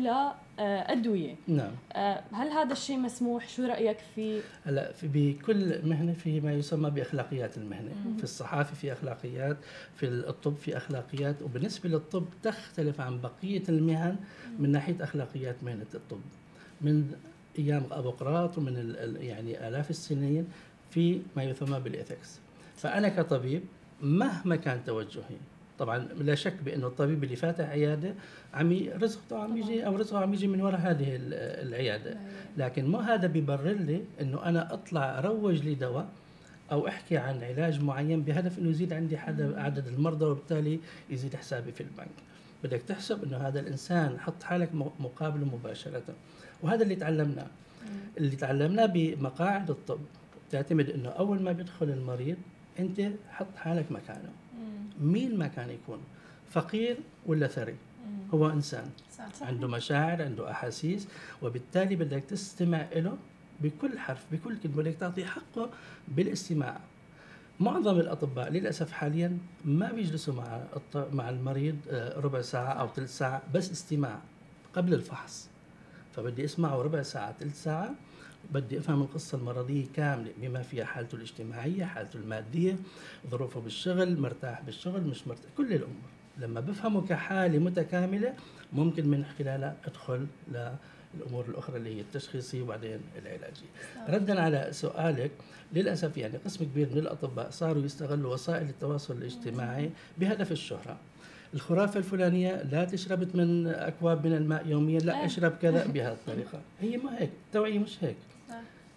[0.58, 1.70] لادويه نعم.
[1.92, 6.90] آه، هل هذا الشيء مسموح؟ شو رأيك فيه هلا في بكل مهنة في ما يسمى
[6.90, 7.90] بأخلاقيات المهنة.
[8.18, 9.56] في الصحافة في أخلاقيات
[9.96, 14.16] في الطب في أخلاقيات وبالنسبة للطب تختلف عن بقية المهن
[14.58, 16.20] من ناحية أخلاقيات مهنة الطب.
[16.80, 17.12] من
[17.58, 20.48] أيام ابوقراط ومن ال- ال- يعني آلاف السنين
[20.90, 22.38] في ما يسمى بالإثكس.
[22.76, 23.62] فأنا كطبيب
[24.02, 25.36] مهما كان توجهي
[25.78, 28.14] طبعا لا شك بانه الطبيب اللي فاتح عيادة
[28.54, 31.34] عم رزقه عم يجي أو رزقه عم يجي من وراء هذه ال-
[31.68, 32.16] العيادة.
[32.56, 36.08] لكن مو هذا بيبرر لي إنه أنا أطلع أروج لي دواء
[36.72, 41.72] أو أحكي عن علاج معين بهدف إنه يزيد عندي حد عدد المرضى وبالتالي يزيد حسابي
[41.72, 42.08] في البنك.
[42.64, 46.02] بدك تحسب إنه هذا الإنسان حط حالك مقابله مباشرة.
[46.62, 47.46] وهذا اللي تعلمناه.
[48.18, 49.98] اللي تعلمناه بمقاعد الطب.
[50.50, 52.36] تعتمد إنه أول ما بيدخل المريض
[52.78, 54.30] أنت حط حالك مكانه.
[55.00, 55.98] مين ما كان يكون
[56.50, 57.76] فقير ولا ثري؟
[58.34, 58.90] هو إنسان.
[59.46, 61.08] عنده مشاعر عنده أحاسيس
[61.42, 63.16] وبالتالي بدك تستمع له
[63.60, 65.70] بكل حرف بكل كلمة بدك تعطيه حقه
[66.08, 66.80] بالاستماع.
[67.60, 70.60] معظم الأطباء للأسف حاليا ما بيجلسوا مع
[71.12, 74.18] مع المريض آه، ربع ساعة أو ثلث ساعة بس استماع
[74.74, 75.48] قبل الفحص.
[76.12, 77.94] فبدي أسمعه ربع ساعة ثلث ساعة
[78.50, 82.76] بدي أفهم القصة المرضية كاملة بما فيها حالته الاجتماعية حالته المادية
[83.30, 88.34] ظروفه بالشغل مرتاح بالشغل مش مرتاح كل الأمور لما بفهمه كحالة متكاملة
[88.72, 93.66] ممكن من خلالها أدخل للأمور الأخرى اللي هي التشخيصية وبعدين العلاجية.
[94.08, 95.30] ردا على سؤالك
[95.72, 100.96] للأسف يعني قسم كبير من الأطباء صاروا يستغلوا وسائل التواصل الاجتماعي بهدف الشهرة.
[101.54, 105.26] الخرافة الفلانية لا تشرب من أكواب من الماء يوميا لا آه.
[105.26, 108.16] أشرب كذا بهذه الطريقة هي ما هيك التوعية مش هيك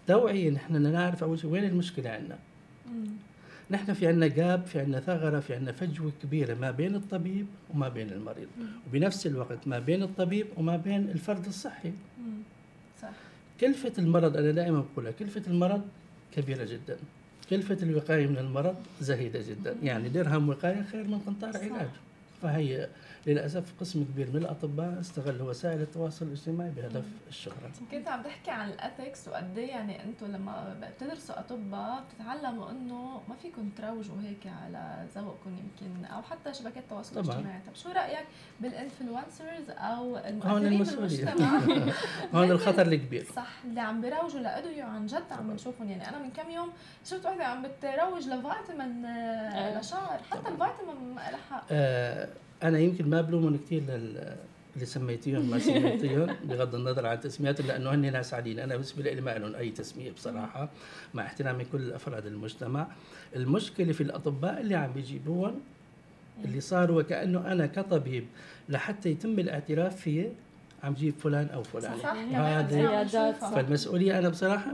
[0.08, 0.14] صح.
[0.14, 2.38] توعيه نحن نعرف أول شيء وين المشكلة عندنا؟
[3.70, 7.88] نحن في عندنا جاب في عندنا ثغرة في عندنا فجوة كبيرة ما بين الطبيب وما
[7.88, 8.48] بين المريض.
[8.88, 11.92] وبنفس الوقت ما بين الطبيب وما بين الفرد الصحي.
[13.02, 13.10] صح.
[13.60, 15.82] كلفة المرض أنا دائما بقولها كلفة المرض
[16.36, 16.96] كبيرة جدا.
[17.50, 19.76] كلفة الوقاية من المرض زهيدة جدا.
[19.82, 21.88] يعني درهم وقاية خير من قنطار علاج.
[22.42, 22.88] فهي
[23.26, 28.68] للأسف قسم كبير من الأطباء استغلوا وسائل التواصل الاجتماعي بهدف الشهره كنت عم تحكي عن
[28.68, 35.06] الاثكس وقد إيه يعني أنتم لما بتدرسوا أطباء بتتعلموا إنه ما فيكم تروجوا هيك على
[35.16, 37.24] ذوقكم يمكن أو حتى شبكات التواصل طبعاً.
[37.24, 38.26] الاجتماعي، طب شو رأيك
[38.60, 41.24] بالإنفلونسرز أو هون المؤثرين المسؤولية.
[41.24, 41.92] بالمجتمع
[42.34, 43.26] هون الخطر الكبير.
[43.36, 46.72] صح اللي عم بيروجوا لأدوية عن جد عم بنشوفهم يعني أنا من كم يوم
[47.04, 49.80] شفت وحدة عم بتروج لفيتامين آه، أيوة.
[49.80, 52.28] لشعر حتى الفيتامين ما لها آه
[52.62, 54.36] أنا يمكن ما بلومهم كثير لل
[54.74, 59.20] اللي سميتيهم ما سميتيهم بغض النظر عن تسمياتهم لأنه هن ناس عاديين أنا بالنسبة لي
[59.20, 60.68] ما لهم أي تسمية بصراحة
[61.14, 62.86] مع احترامي كل أفراد المجتمع
[63.36, 65.60] المشكلة في الأطباء اللي عم بيجيبوهم
[66.44, 68.24] اللي صار وكانه أنا كطبيب
[68.68, 70.28] لحتى يتم الاعتراف فيه
[70.82, 73.40] عم جيب فلان أو فلان صح وهذه- كمان زيادات، عم نشوفها.
[73.50, 73.54] صح.
[73.54, 74.72] فالمسؤولية أنا بصراحة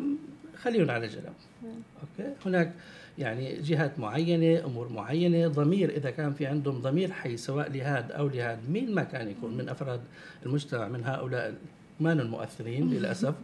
[0.62, 1.32] خليهم على جنب.
[1.64, 2.72] أوكي؟ هناك
[3.18, 8.28] يعني جهات معينة أمور معينة ضمير إذا كان في عندهم ضمير حي سواء لهذا أو
[8.28, 10.00] لهذا مين ما كان يكون من أفراد
[10.46, 11.54] المجتمع من هؤلاء
[12.00, 13.34] ما المؤثرين للأسف.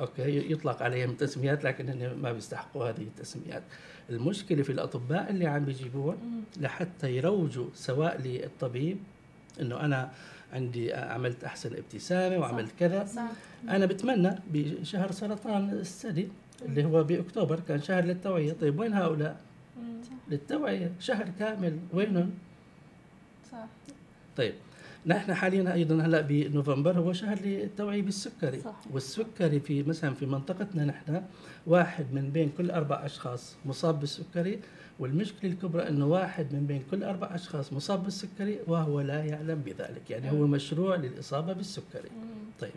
[0.00, 3.62] أوكي؟ يطلق عليهم تسميات لكن هن ما بيستحقوا هذه التسميات.
[4.10, 8.98] المشكلة في الأطباء اللي عم بيجيبوهم لحتى يروجوا سواء للطبيب
[9.60, 10.10] إنه أنا
[10.52, 13.04] عندي عملت أحسن ابتسامة وعملت كذا.
[13.04, 13.22] صح.
[13.68, 16.28] أنا بتمنى بشهر سرطان الثدي
[16.66, 18.52] اللي هو بأكتوبر كان شهر للتوعية.
[18.52, 19.40] طيب وين هؤلاء.
[20.30, 20.92] للتوعية.
[21.00, 21.78] شهر كامل.
[21.92, 22.30] وينهم؟
[23.52, 23.66] صح.
[24.36, 24.54] طيب
[25.06, 28.60] نحن حاليا أيضا هلأ بنوفمبر هو شهر للتوعية بالسكري.
[28.60, 28.76] صحيح.
[28.92, 31.22] والسكري في مثلا في منطقتنا نحن
[31.66, 34.58] واحد من بين كل أربع أشخاص مصاب بالسكري.
[34.98, 40.10] والمشكلة الكبرى إنه واحد من بين كل أربع أشخاص مصاب بالسكري وهو لا يعلم بذلك.
[40.10, 42.10] يعني هو مشروع للإصابة بالسكري.
[42.60, 42.72] طيب؟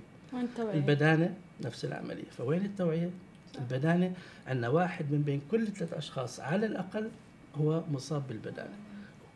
[0.60, 2.30] البدانة نفس العملية.
[2.38, 3.10] فوين التوعية؟
[3.58, 4.14] البدانة
[4.48, 7.10] عندنا واحد من بين كل ثلاث أشخاص على الأقل
[7.56, 8.74] هو مصاب بالبدانة.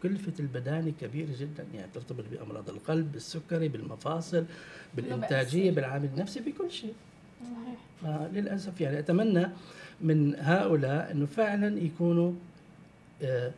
[0.03, 4.45] كلفة البدانة كبيرة جدا يعني ترتبط بأمراض القلب بالسكري بالمفاصل
[4.95, 5.71] بالإنتاجية.
[5.71, 6.93] بالعامل النفسي بكل شيء.
[7.43, 7.79] صحيح.
[8.31, 9.47] فللأسف يعني أتمنى
[10.01, 12.33] من هؤلاء أنه فعلا يكونوا
[13.21, 13.51] آه،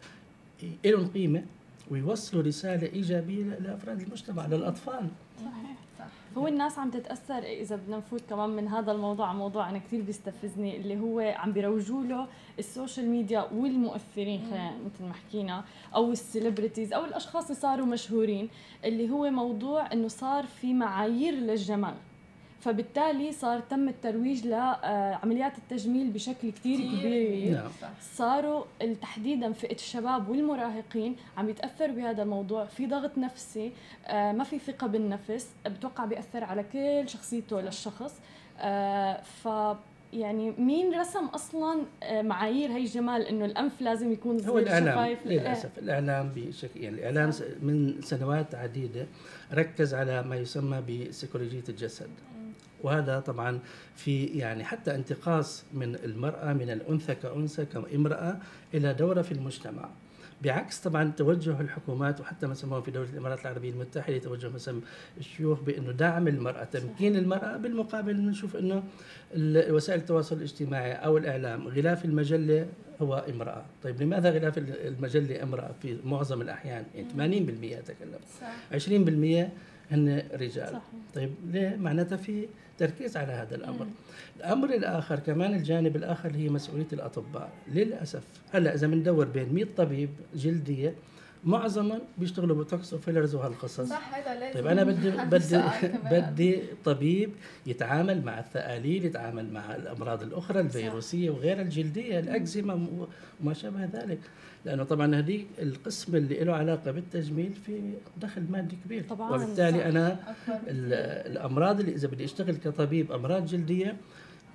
[0.85, 1.43] لهم قيمة
[1.91, 5.07] ويوصلوا رسالة إيجابية لأفراد المجتمع للأطفال.
[5.37, 5.70] صحيح.
[6.37, 10.77] هو الناس عم تتأثر إذا بدنا نفوت كمان من هذا الموضوع موضوع أنا كثير بيستفزني
[10.77, 12.27] اللي هو عم بيروجوا له
[12.59, 14.41] السوشيال ميديا والمؤثرين
[14.85, 15.63] مثل ما حكينا
[15.95, 18.49] أو ال celebrities أو الأشخاص اللي صاروا مشهورين
[18.85, 21.93] اللي هو موضوع إنه صار في معايير للجمال.
[22.61, 27.53] فبالتالي صار تم الترويج لعمليات التجميل بشكل كثير كبير.
[27.53, 27.69] نعم.
[28.15, 28.63] صاروا
[29.01, 32.65] تحديدا فئة الشباب والمراهقين عم يتأثروا بهذا الموضوع.
[32.65, 33.71] في ضغط نفسي
[34.07, 38.13] آه، ما في ثقة بالنفس بتوقع بيأثر على كل شخصيته للشخص.
[38.59, 39.47] آه، ف
[40.13, 44.87] يعني مين رسم أصلا آه، معايير هي الجمال إنه الأنف لازم يكون هو الإعلام.
[44.87, 45.79] الشفايف؟ للأسف.
[45.79, 49.07] الإعلام بشكل يعني الإعلام من سنوات عديدة
[49.53, 52.09] ركز على ما يسمى بسيكولوجية الجسد.
[52.83, 53.59] وهذا طبعا
[53.95, 58.37] في يعني حتى انتقاص من المرأة من الأنثى كأنثى كامرأة
[58.73, 59.89] إلى دورة في المجتمع.
[60.43, 64.81] بعكس طبعا توجه الحكومات وحتى ما سموه في دولة الإمارات العربية المتحدة توجه مثلا
[65.17, 68.83] الشيوخ بأنه دعم المرأة تمكين المرأة بالمقابل نشوف إنه
[69.69, 72.67] وسائل التواصل الاجتماعي أو الإعلام غلاف المجلة
[73.01, 73.65] هو امرأة.
[73.83, 78.19] طيب لماذا غلاف ال- المجلة امرأة في معظم الأحيان؟ يعني 80% أتكلم.
[78.41, 78.47] صح.
[78.71, 79.49] 20%
[79.91, 80.67] هن رجال.
[80.67, 80.81] صحيح.
[81.15, 82.47] طيب ليه؟ معناتها في
[82.81, 83.87] تركيز على هذا الأمر.
[84.37, 87.49] الأمر الآخر كمان الجانب الآخر هي مسؤولية الأطباء.
[87.73, 90.95] للأسف هلأ إذا بندور بين 100 طبيب جلدية
[91.43, 93.81] معظمهم بيشتغلوا بوتوكس وفيلرز وهالقصص.
[93.89, 95.61] صح هذا لازم طيب أنا بدي بدي.
[96.11, 97.29] بدي طبيب
[97.65, 102.87] يتعامل مع الثقاليل يتعامل مع الأمراض الأخرى الفيروسية وغير الجلدية الأكزيما
[103.41, 104.19] وما شابه ذلك.
[104.65, 109.85] لأنه طبعا هذيك القسم اللي له علاقة بالتجميل في دخل مادي كبير طبعاً، وبالتالي صح.
[109.85, 110.19] أنا
[111.27, 113.97] الأمراض اللي إذا بدي أشتغل كطبيب أمراض جلدية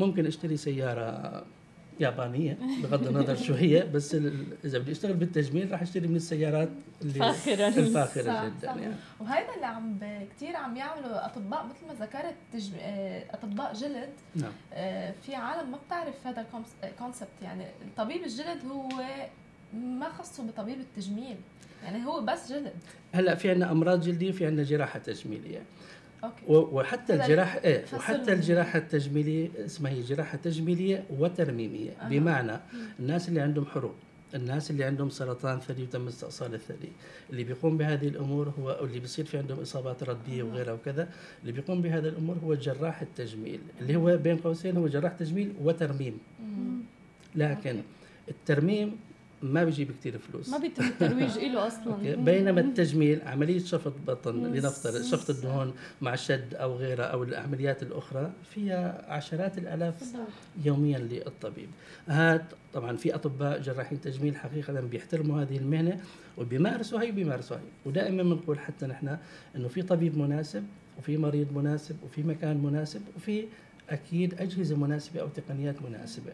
[0.01, 1.45] ممكن أشتري سيارة
[2.01, 4.15] يابانية بغض النظر شو هي بس
[4.65, 6.69] إذا بدي أشتغل بالتجميل راح أشتري من السيارات
[7.03, 7.69] اللي فاخرة.
[7.69, 8.77] الفاخرة صح، جدا صح.
[8.77, 9.99] يعني وهذا اللي عم
[10.37, 12.73] كتير عم يعملوا أطباء مثل ما ذكرت تجم...
[12.81, 16.47] آه، أطباء جلد نعم آه، في عالم ما بتعرف هذا
[16.85, 17.65] الكونسبت يعني
[17.97, 18.89] طبيب الجلد هو
[19.75, 21.37] ما خصه بطبيب التجميل.
[21.85, 22.73] يعني هو بس جلد.
[23.13, 25.63] هلا في عندنا أمراض جلدية في عندنا جراحة تجميلية.
[26.25, 26.43] أوكي.
[26.49, 27.13] و- وحتى
[27.65, 31.91] إيه فصل وحتى الجراحة التجميلية اسمها هي جراحة تجميلية وترميمية.
[32.01, 32.09] أها.
[32.09, 32.53] بمعنى
[33.01, 33.95] الناس اللي عندهم حروق
[34.35, 36.89] الناس اللي عندهم سرطان ثدي وتم استئصال الثدي.
[37.31, 41.09] اللي بيقوم بهذه الأمور هو اللي بيصير في عندهم إصابات ردية وغيرها وكذا
[41.43, 43.61] اللي بيقوم بهذه الأمور هو جراح التجميل.
[43.81, 46.19] اللي هو بين قوسين هو جراح تجميل وترميم.
[47.35, 47.81] لكن
[48.29, 48.97] الترميم
[49.43, 50.49] ما بيجيب كثير فلوس.
[50.49, 52.15] ما بيتم الترويج له أصلا.
[52.15, 54.47] بينما التجميل عملية شفط بطن.
[54.47, 59.95] لنفترض شفط الدهون مع شد أو غيرها أو العمليات الأخرى فيها عشرات الآلاف
[60.65, 61.69] يوميا للطبيب.
[62.09, 62.45] هاد
[62.75, 66.01] طبعا في أطباء جراحين تجميل حقيقة بيحترموا هذه المهنة
[66.39, 69.17] وبيمارسوا هي وبيمارسوا هي ودائما بنقول حتى نحن
[69.57, 70.65] أنه في طبيب مناسب
[70.99, 73.45] وفي مريض مناسب وفي مكان مناسب وفي
[73.91, 76.33] أكيد أجهزة مناسبة أو تقنيات مناسبة.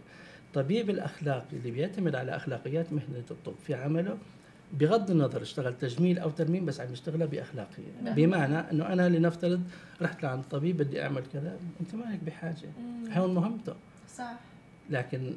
[0.52, 4.18] الطبيب الأخلاقي اللي بيعتمد على أخلاقيات مهنة الطب في عمله
[4.72, 7.92] بغض النظر اشتغل تجميل أو ترميم بس عم يشتغلها بأخلاقية.
[8.04, 8.14] نعم.
[8.14, 9.62] بمعنى إنه أنا لنفترض
[10.02, 12.68] رحت لعند طبيب بدي أعمل كذا أنت مالك بحاجة.
[13.12, 13.74] هون مهمته.
[14.16, 14.32] صح.
[14.90, 15.32] لكن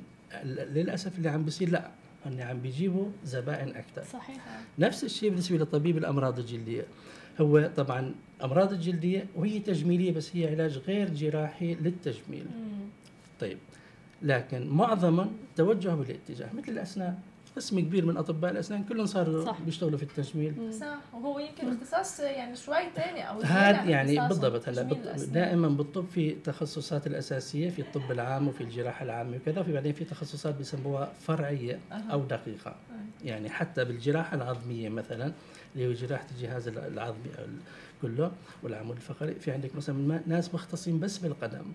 [0.45, 1.89] للأسف اللي عم بيصير لا
[2.25, 4.37] هن عم بيجيبوا زبائن أكثر صحيح.
[4.79, 6.83] نفس الشيء بالنسبة لطبيب الأمراض الجلدية.
[7.41, 12.45] هو طبعا أمراض الجلدية وهي تجميلية بس هي علاج غير جراحي للتجميل.
[12.45, 12.85] مم.
[13.39, 13.57] طيب.
[14.25, 17.17] لكن معظما توجهوا بالاتجاه مثل الأسنان.
[17.55, 19.61] قسم كبير من أطباء الأسنان كلهم صاروا صح.
[19.61, 20.73] بيشتغلوا في التجميل.
[20.73, 24.69] صح وهو يمكن اختصاص يعني شوي ثاني أو هذا يعني بالضبط.
[24.69, 24.83] هلا.
[25.33, 30.03] دائما بالطب في تخصصات الأساسية في الطب العام وفي الجراحة العامة وكذا وفي بعدين في
[30.05, 32.03] تخصصات بيسموها فرعية أها.
[32.11, 32.75] أو دقيقة.
[33.25, 35.31] يعني حتى بالجراحة العظمية مثلا
[35.75, 37.29] اللي هو جراحة الجهاز العظمي
[38.05, 38.31] كله
[38.63, 39.35] والعمود الفقري.
[39.35, 41.65] في عندك مثلا ناس مختصين بس بالقدم.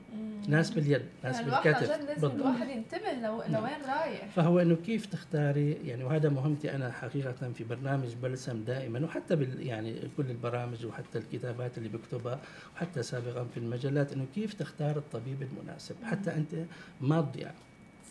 [0.49, 1.91] ناس باليد ناس عن بالكتف.
[1.91, 2.35] لازم بالضبط.
[2.35, 4.29] الواحد ينتبه لو لوين رايح.
[4.37, 9.67] فهو إنه كيف تختاري؟ يعني وهذا مهمتي أنا حقيقة في برنامج بلسم دائما وحتى بال
[9.67, 12.41] يعني كل البرامج وحتى الكتابات اللي بكتبها
[12.77, 16.55] وحتى سابقا في المجلات إنه كيف تختار الطبيب المناسب؟ حتى أنت
[17.01, 17.51] ما تضيع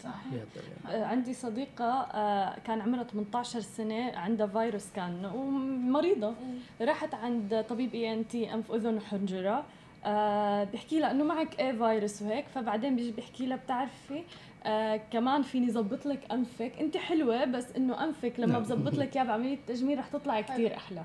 [0.04, 6.34] صح بهالطريقه آه، عندي صديقة آه، كان عمرها 18 سنة عندها فيروس كان ومريضة.
[6.82, 9.66] راحت عند طبيب إي إن تي أنف اذن وحنجرة.
[10.06, 14.24] آه بيحكي لها إنه معك إيه فيروس وهيك فبعدين بيجي بيحكي لها بتعرفي
[14.66, 16.72] آه كمان فيني ظبط لك أنفك.
[16.80, 18.62] أنت حلوة بس إنه أنفك لما نعم.
[18.62, 21.04] بظبط لك اياه بعملية تجميل رح تطلعي كثير أحلى.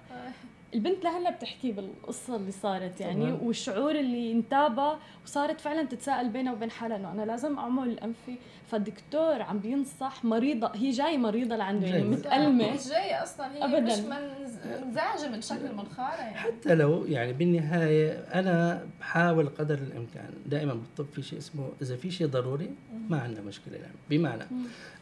[0.75, 3.33] البنت لهلا بتحكي بالقصة اللي صارت يعني.
[3.33, 8.37] والشعور اللي انتابها وصارت فعلا تتساءل بينها وبين حالها إنه أنا لازم أعمل أنفي.
[8.71, 12.11] فالدكتور عم بينصح مريضة هي جاي مريضة لعنده يعني جاي.
[12.11, 13.81] متألمة مش جاية أصلا هي أبداً.
[13.81, 20.31] مش منز- منزعجة من شكل المنخارة يعني حتى لو يعني بالنهاية أنا بحاول قدر الإمكان
[20.47, 22.71] دائما بالطب في شيء اسمه إذا في شيء ضروري
[23.09, 24.43] ما عندنا مشكلة يعني بمعنى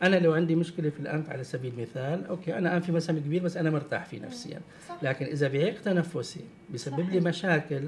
[0.03, 3.57] أنا لو عندي مشكلة في الأنف على سبيل المثال أوكي أنا أنفي مثلا كبير بس
[3.57, 4.96] أنا مرتاح فيه نفسيا صح.
[5.03, 7.20] لكن إذا بعيق تنفسي بيسبب لي.
[7.20, 7.83] مشاكل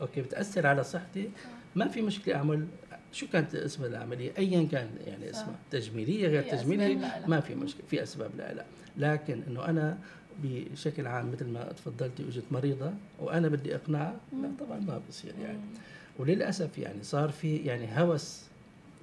[0.00, 1.30] أوكي بتأثر على صحتي
[1.74, 2.66] ما في مشكلة أعمل
[3.12, 5.30] شو كانت اسم العملية؟ ايا كان يعني.
[5.30, 7.24] اسمها تجميلية غير تجميليه.
[7.26, 8.64] ما في مشكلة في أسباب لا لا.
[8.96, 9.98] لكن إنه أنا
[10.42, 15.58] بشكل عام مثل ما تفضلتي اجت مريضة وأنا بدي أقنعها لا طبعا ما بصير يعني.
[16.18, 18.42] وللأسف يعني صار في يعني هوس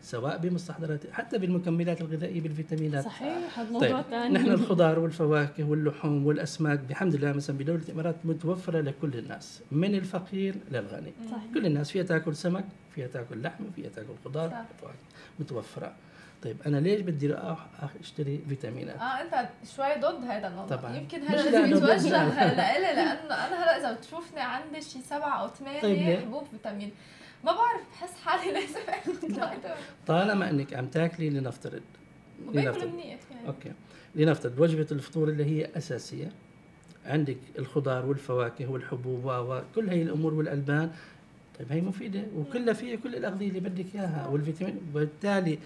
[0.06, 3.06] سواء بمستحضرات حتى بالمكملات الغذائية بالفيتامينات.
[3.06, 4.34] صحيح هذا موضوع طيب ثاني.
[4.34, 10.56] نحن الخضار والفواكه واللحوم والأسماك بحمد الله مثلا بدولة الإمارات متوفرة لكل الناس من الفقير
[10.72, 11.14] للغني.
[11.32, 11.54] صحيح.
[11.54, 12.66] كل الناس فيها تأكل سمك
[12.96, 14.92] فيها تأكل لحم فيها تأكل خضار صح.
[15.40, 15.94] متوفرة.
[16.44, 17.68] طيب أنا ليش بدي أروح
[18.00, 20.96] أشتري فيتامينات؟ آه أنت شوي ضد هذا الموضوع طبعاً.
[20.96, 22.56] يمكن هذا لازم يتوجه.
[22.56, 26.92] لإلي لأنه أنا هلأ إذا بتشوفني عندي شي سبعة أو ثمانية طيب؟ حبوب فيتامين.
[27.46, 29.52] ما بعرف بحس حالي لازم اخذ
[30.08, 31.82] طالما إنك عم تاكلي لنفترض.
[32.54, 32.94] لنفترض.
[32.94, 33.48] منيح يعني.
[33.48, 33.72] أوكي.
[34.16, 36.32] لنفترض وجبة الفطور اللي هي أساسية.
[37.06, 40.92] عندك الخضار والفواكه والحبوب و كل هي الأمور والألبان.
[41.60, 44.78] طيب هي مفيدة وكلها فيها كل الأغذية اللي بدك إياها والفيتامين.
[44.92, 45.60] وبالتالي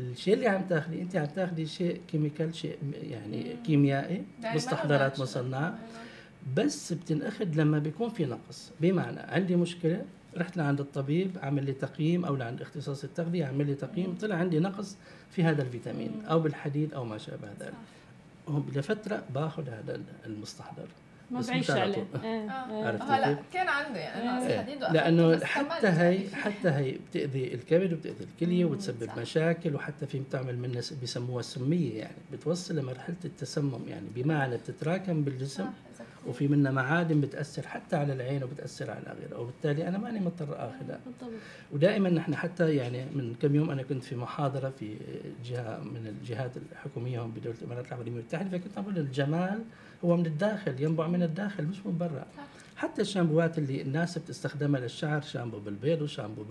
[0.00, 5.78] الشيء اللي عم تاخذي أنت عم تاخذي شيء chemical شيء يعني كيميائي مستحضرات مصنعة.
[6.56, 8.72] بس بتنأخذ لما بيكون في نقص.
[8.80, 10.04] بمعنى عندي مشكلة
[10.36, 14.58] رحت لعند الطبيب عمل لي تقييم أو لعند اختصاص التغذية عمل لي تقييم طلع عندي
[14.58, 14.96] نقص
[15.30, 17.74] في هذا الفيتامين أو بالحديد أو ما شابه ذلك
[18.48, 20.88] هم لفتره باخذ هذا المستحضر
[21.30, 22.24] ما بعيش عليه آه.
[22.24, 22.50] إيه.
[22.86, 24.92] عرفتي هلا؟ كان عندي يعني إيه.
[24.92, 26.28] لأنه حتى هي.
[26.34, 29.18] حتى هي بتأذي الكبد وبتأذي الكليه صح.
[29.18, 35.64] مشاكل وحتى في بتعمل منها بسموها السميه يعني بتوصل لمرحلة التسمم يعني بمعنى بتتراكم بالجسم
[35.64, 35.70] صح،
[36.28, 41.00] وفي منها معادن بتأثر حتى على العين وبتأثر على غيرها وبالتالي أنا ماني مضطر آخذها.
[41.06, 41.40] بالضبط.
[41.72, 44.96] ودائما نحن حتى يعني من كم يوم أنا كنت في محاضرة في
[45.44, 49.64] جهة من الجهات الحكومية هون بدولة الإمارات العربية المتحده فكنت أقول الجمال
[50.04, 52.26] هو من الداخل ينبع من الداخل مش من برا.
[52.76, 56.44] حتى الشامبوات اللي الناس بتستخدمها للشعر شامبو بالبيض وشامبو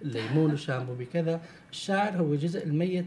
[0.00, 3.06] بالليمون وشامبو بكذا الشعر هو جزء الميت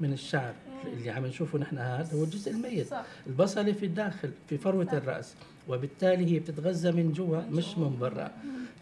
[0.00, 0.54] من الشعر.
[0.86, 4.92] اللي عم نشوفه نحن هذا هو الجزء الميت صح البصلة في الداخل في فروة صح.
[4.92, 5.34] الرأس
[5.68, 8.30] وبالتالي هي بتتغذى من جوا مش من برا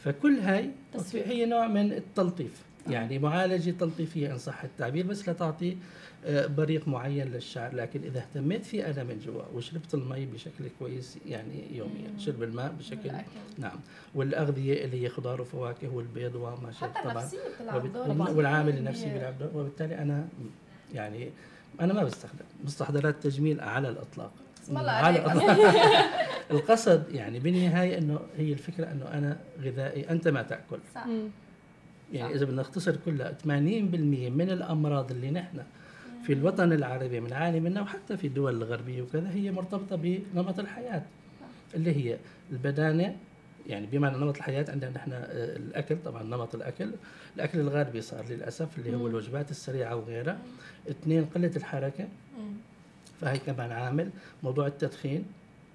[0.05, 0.71] فكل هاي.
[1.15, 5.77] هي نوع من التلطيف يعني معالجة تلطيفية إن صح التعبير بس لتعطي
[6.27, 11.19] آه، بريق معين للشعر لكن إذا اهتميت فيه أنا من جوا وشربت المي بشكل كويس
[11.27, 13.11] يعني يوميا شرب الماء بشكل.
[13.59, 13.81] نعم
[14.15, 17.09] والأغذية اللي هي خضار وفواكه والبيض وما شابه حتى
[17.95, 18.29] طبعا.
[18.31, 19.15] والعامل النفسي كبير.
[19.19, 20.29] بيلعب دور وبالتالي أنا
[20.95, 21.31] يعني
[21.81, 24.33] أنا ما بستخدم مستحضرات تجميل على الإطلاق
[24.65, 25.19] اسم الله على.
[25.19, 25.59] الأطلاق.
[26.51, 31.07] القصد يعني بالنهاية إنه هي الفكرة إنه أنا غذائي أنت ما تأكل صح.
[32.13, 32.35] يعني صح.
[32.35, 35.59] إذا بدنا نختصر كلها 80% من الأمراض اللي نحن
[36.27, 41.03] في الوطن العربي بنعاني منها وحتى في الدول الغربية وكذا هي مرتبطة بنمط الحياة
[41.75, 42.19] اللي هي
[42.53, 43.17] البدانة
[43.67, 46.91] يعني بمعنى نمط الحياة عندنا نحن آه، الأكل طبعا نمط الأكل.
[47.37, 49.07] الأكل الغربي صار للأسف اللي هو.
[49.07, 50.39] الوجبات السريعة وغيرها.
[50.91, 52.09] اثنين قلة الحركة.
[53.21, 54.11] فهي كمان عامل.
[54.43, 55.25] موضوع التدخين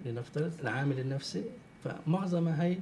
[0.05, 1.43] لنفترض العامل النفسي.
[1.83, 2.77] فمعظمها هي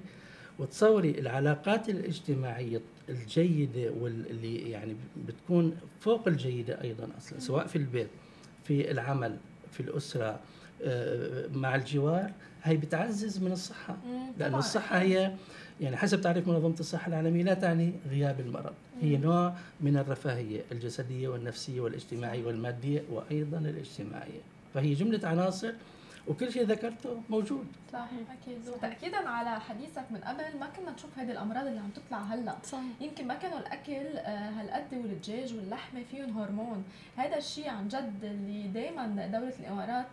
[0.59, 4.95] وتصوري العلاقات الاجتماعية الجيدة واللي يعني
[5.27, 8.07] بتكون فوق الجيدة أيضا أصلا سواء في البيت
[8.63, 9.37] في العمل
[9.71, 10.39] في الأسرة
[10.83, 12.31] آه، مع الجوار.
[12.69, 14.27] هي بتعزز من الصحة مم.
[14.39, 14.55] لأن.
[14.55, 15.31] الصحة هي
[15.81, 21.27] يعني حسب تعريف منظمة الصحة العالمية لا تعني غياب المرض هي نوع من الرفاهية الجسدية
[21.27, 24.41] والنفسية والإجتماعية والمادية وأيضا الإجتماعية
[24.73, 25.71] فهي جملة عناصر
[26.27, 27.67] وكل شيء ذكرته موجود.
[27.93, 28.69] صح أكيد.
[28.69, 32.55] وتاكيدا على حديثك من قبل ما كنا نشوف هذه الأمراض اللي عم تطلع هلأ.
[32.63, 36.83] صح يمكن ما كانوا الأكل آه، هالقد والدجاج واللحمه فيهم هرمون.
[37.17, 40.07] هذا الشيء عن جد اللي دائما دولة الإمارات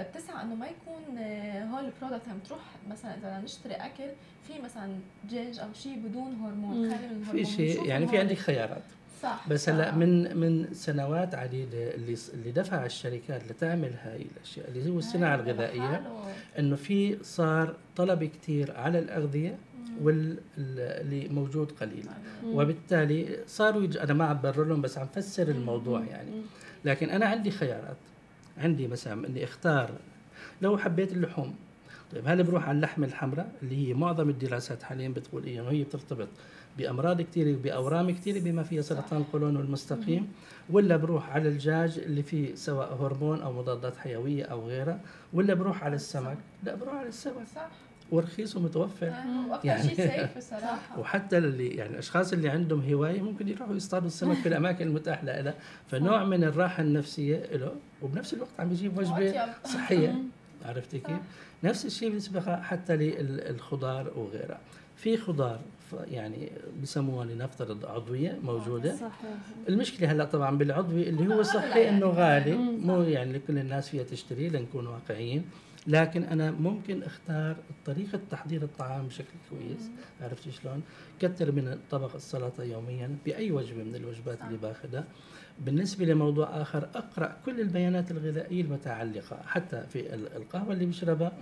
[0.00, 4.08] بتسعى إنه ما يكون آه، هول البرودكت عم تروح مثلا إذا بدنا نشتري أكل
[4.46, 6.90] في مثلا دجاج أو شيء بدون هرمون.
[6.90, 8.82] خالي من في الهرمون شيء بنشوف يعني في عندك خيارات.
[9.22, 9.94] صح بس هلا.
[9.94, 15.00] من من سنوات عديدة اللي اللي دفع الشركات لتعمل هاي الأشياء اللي هو
[15.34, 16.32] الغذائية لحاله.
[16.58, 19.58] إنه في صار طلب كثير على الأغذية
[20.02, 22.06] واللي موجود قليل.
[22.44, 23.96] وبالتالي صاروا يج...
[23.96, 26.30] أنا ما عم برر لهم بس عم فسر الموضوع يعني.
[26.84, 27.96] لكن أنا عندي خيارات
[28.58, 29.90] عندي مثلا إني أختار
[30.62, 31.54] لو حبيت اللحوم
[32.12, 36.28] طيب هل بروح على اللحمة الحمراء اللي هي معظم الدراسات حاليا بتقول إنه هي بترتبط
[36.78, 40.28] بأمراض كثيره بأورام كثيره بما فيها سرطان القولون والمستقيم
[40.70, 45.00] ولا بروح على الدجاج اللي فيه سواء هرمون أو مضادات حيوية أو غيرها
[45.32, 47.46] ولا بروح على السمك؟ لا بروح على السمك.
[47.54, 47.68] صح.
[48.10, 49.12] ورخيص ومتوفر.
[49.64, 50.98] يعني- شيء سيف بصراحة.
[50.98, 55.54] وحتى اللي يعني الأشخاص اللي عندهم هواية ممكن يروحوا يصطادوا السمك في الأماكن المتاحة لها.
[55.88, 57.72] فنوع من الراحة النفسية له
[58.02, 59.34] وبنفس الوقت عم يجيب وجبة.
[59.64, 60.18] صحية.
[60.64, 61.16] عرفتي كيف؟
[61.64, 64.58] نفس الشيء بالنسبة حتى للخضار وغيرها.
[64.96, 65.60] في خضار
[65.92, 68.94] يعني بسموها لنفترض عضوية موجودة.
[68.94, 69.10] صحيح.
[69.68, 72.54] المشكلة هلأ طبعا بالعضوي اللي هو صحي إنه غالي.
[72.56, 75.44] مو يعني لكل الناس فيها تشتري لنكون واقعيين.
[75.86, 79.90] لكن أنا ممكن أختار طريقة تحضير الطعام بشكل كويس.
[80.20, 80.82] عرفتي شلون؟
[81.20, 85.04] كتر من طبق السلطة يوميا بأي وجبة من الوجبات اللي باخذها
[85.64, 91.32] بالنسبة لموضوع آخر اقرأ كل البيانات الغذائية المتعلقة حتى في ال- القهوة اللي بيشربها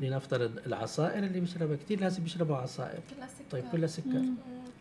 [0.00, 3.00] لنفترض العصائر اللي بيشربها كثير ناس بيشربوا عصائر.
[3.16, 3.44] كلها سكر.
[3.50, 4.22] طيب كلها سكر.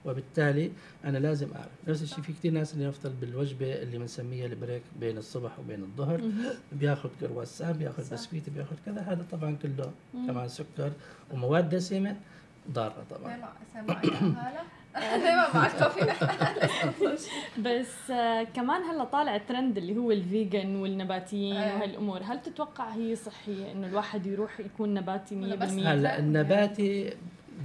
[0.06, 0.72] وبالتالي
[1.06, 1.70] أنا لازم أعرف.
[1.88, 6.22] نفس الشيء في كثير ناس اللي يفترض بالوجبة اللي بنسميها البريك بين الصبح وبين الظهر.
[6.72, 9.02] بياخذ كرواسان بياخذ بسكويت بياخذ كذا.
[9.02, 9.92] هذا طبعا كله
[10.28, 10.92] كمان سكر
[11.34, 12.16] ومواد دسمة
[12.72, 13.38] ضارة طبعا.
[15.24, 16.14] دايما مع ال coffee.
[17.66, 21.76] بس آه كمان هلا طالع ترند اللي هو ال vegan والنباتيين إيه.
[21.76, 22.22] وهالأمور.
[22.24, 27.14] هل تتوقع هي صحية إنه الواحد يروح يكون نباتي 100% ولا بس هلا النباتي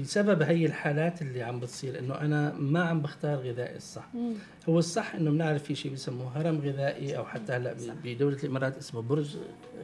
[0.01, 4.15] بسبب هي الحالات اللي عم بتصير إنه أنا ما عم بختار غذائي الصح.
[4.15, 4.35] مم.
[4.69, 7.75] هو الصح إنه بنعرف في شيء بيسموه هرم غذائي أو حتى هلا
[8.05, 9.37] بدولة الإمارات اسمه برج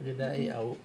[0.05, 0.75] غذائي أو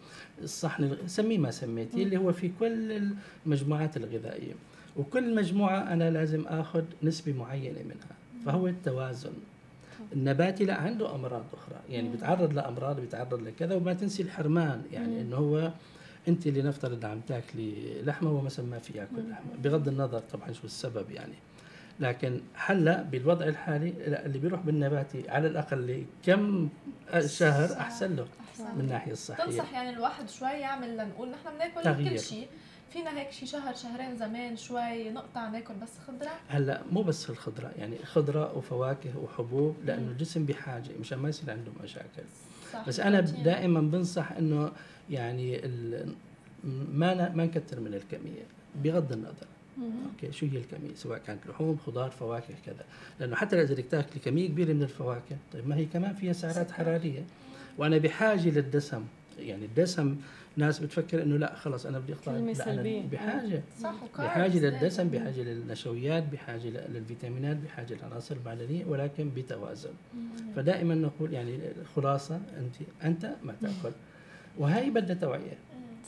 [0.42, 3.12] الصحن سميه ما سميتيه اللي هو في كل
[3.46, 4.54] المجموعات الغذائية.
[4.98, 8.16] وكل مجموعة أنا لازم آخذ نسبة معينة منها
[8.46, 9.32] فهو التوازن.
[10.12, 15.36] النباتي لا عنده أمراض أخرى يعني بيتعرض لأمراض بيتعرض لكذا وما تنسي الحرمان يعني إنه
[15.36, 15.72] هو
[16.28, 20.52] أنت اللي نفترض عم تاكلي لحمة هو مثلا ما في ياكل لحمة بغض النظر طبعا
[20.52, 21.34] شو السبب يعني.
[22.00, 26.68] لكن هلأ بالوضع الحالي لا، اللي بيروح بالنباتي على الأقل كم
[27.26, 28.26] شهر أحسن له
[28.74, 29.44] من الناحيه الصحية.
[29.44, 32.08] تنصح يعني الواحد شوي يعمل لنقول نحن بناكل.
[32.10, 32.46] كل شيء.
[32.92, 37.72] فينا هيك شي شهر شهرين زمان شوي نقطع ناكل بس خضرة؟ هلأ مو بس الخضرة
[37.78, 42.22] يعني خضرة وفواكه وحبوب لأنه الجسم بحاجة مشان ما يصير عنده مشاكل.
[42.72, 43.20] صح بس أنا.
[43.20, 44.72] دائما بنصح إنه
[45.10, 45.60] يعني
[46.64, 48.42] ما ما نكتر من الكمية
[48.84, 49.46] بغض النظر.
[49.78, 52.84] أوكي شو هي الكمية؟ سواء كانت لحوم خضار فواكه كذا.
[53.20, 56.70] لأنه حتى إذا بدك تاكلي كمية كبيرة من الفواكه طيب ما هي كمان فيها سعرات
[56.70, 57.24] حرارية.
[57.78, 59.04] وأنا بحاجة للدسم
[59.38, 60.16] يعني الدسم
[60.56, 63.02] ناس بتفكر إنه لا خلص أنا بدي أقطع كلمة لا أنا سلبية.
[63.12, 64.58] بحاجة صح بحاجة.
[64.58, 69.90] للدسم بحاجة للنشويات بحاجة للفيتامينات بحاجة للعناصر المعدنيه ولكن بتوازن.
[70.56, 73.94] فدائما نقول يعني الخلاصه أنت أنت ما تأكل.
[74.58, 75.58] وهي بدها توعية.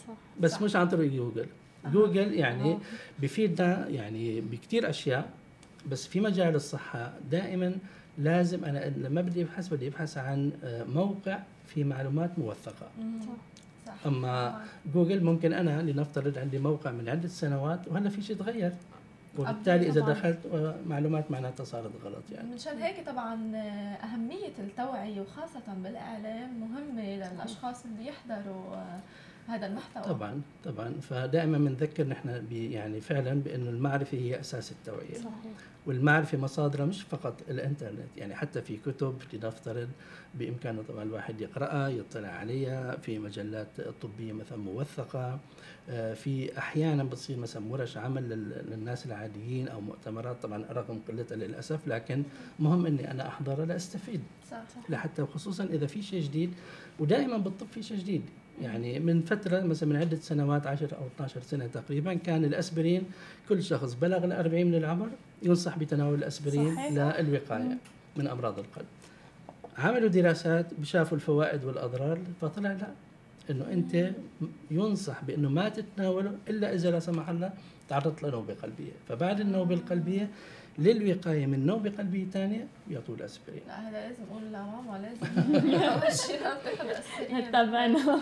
[0.08, 0.62] صح بس صح.
[0.62, 1.46] مش عن طريق جوجل.
[1.92, 2.78] جوجل يعني
[3.18, 5.30] بفيدنا يعني بكثير أشياء
[5.90, 7.76] بس في مجال الصحة دائما
[8.18, 12.88] لازم أنا لما بدي أبحث بدي أبحث عن آه، موقع في معلومات موثقة.
[14.06, 18.72] أما جوجل ممكن أنا لنفترض عندي موقع من عدة سنوات وهلا في شيء تغير
[19.38, 20.00] وبالتالي إذا.
[20.00, 23.58] دخلت آه، معلومات معناتها صارت غلط يعني منشان هيك طبعا آه،
[24.04, 29.00] أهمية التوعية وخاصة بالإعلام مهمة للأشخاص اللي يحضروا آه،
[29.48, 30.02] هذا المحتوى.
[30.02, 30.92] طبعا طبعا.
[31.00, 35.14] فدائما بنذكر نحن يعني فعلا بانه المعرفة هي أساس التوعية.
[35.14, 35.52] صحيح.
[35.86, 38.08] والمعرفة مصادرها مش فقط الإنترنت.
[38.16, 39.88] يعني حتى في كتب لنفترض
[40.34, 42.96] بامكانه طبعا الواحد يقرأها يطلع عليها.
[42.96, 43.68] في مجلات
[44.02, 45.38] طبية مثلا موثقة.
[45.90, 50.42] آه، في أحيانا بتصير مثلا ورش عمل لل- للناس العاديين أو مؤتمرات.
[50.42, 52.22] طبعا رغم قلتها للأسف لكن
[52.58, 54.20] مهم إني أنا احضرها لأستفيد.
[54.50, 54.56] صح
[54.88, 56.54] لحتى وخصوصا إذا في شيء جديد.
[56.98, 58.22] ودائما بالطب في شيء جديد.
[58.62, 63.02] يعني من فترة مثلا من عدة سنوات 10 أو 12 سنة تقريبا كان الأسبرين
[63.48, 65.08] كل شخص بلغ ال 40 من العمر
[65.42, 67.20] ينصح بتناول الأسبرين صحيح.
[67.20, 67.78] للوقاية
[68.16, 68.86] من أمراض القلب.
[69.78, 72.88] عملوا دراسات شافوا الفوائد والأضرار فطلع لا
[73.50, 74.10] إنه أنت
[74.70, 77.50] ينصح بإنه ما تتناوله إلا إذا لا سمح الله
[77.88, 80.28] تعرضت لنوبه قلبية، فبعد النوبة القلبية
[80.78, 83.60] للوقاية من نوبه قلبيه ثانية يعطوا الاسبرين.
[83.66, 85.26] لا هذا لازم أقول لماما لازم
[85.84, 86.60] اول شيء لازم.
[86.64, 88.20] تاخذ اسبرين تابعنا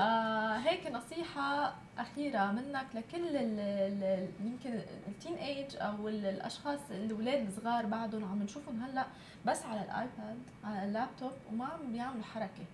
[0.00, 7.46] آه هيك نصيحة أخيرة منك لكل ال ال يمكن ال teenage أو ال- الأشخاص الأولاد
[7.46, 9.06] الصغار بعدهم عم نشوفهم هلأ
[9.46, 12.64] بس على ال iPad على اللابتوب وما عم بيعملوا حركة.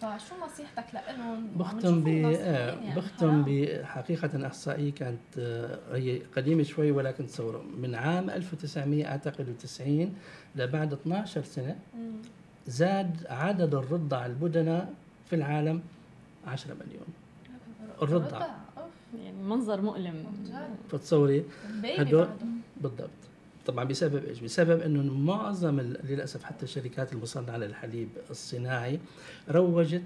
[0.00, 7.26] فشو نصيحتك لهم؟ بختم ب آه، بختم بحقيقة إحصائية كانت آه، هي قديمة شوي ولكن
[7.26, 10.14] تصوروا من عام 1900 أعتقد 90
[10.56, 11.78] لبعد 12 سنة
[12.66, 14.94] زاد عدد الرضع البدناء
[15.26, 15.82] في العالم
[16.46, 17.06] 10 مليون.
[18.02, 18.46] الرضع.
[19.24, 20.24] يعني منظر مؤلم.
[20.90, 21.44] فتصوري
[21.98, 22.28] هدول
[22.80, 23.10] بالضبط.
[23.66, 29.00] طبعا بسبب إيش؟ بسبب إنه معظم للأسف حتى الشركات المصنعة للحليب الصناعي
[29.50, 30.02] روجت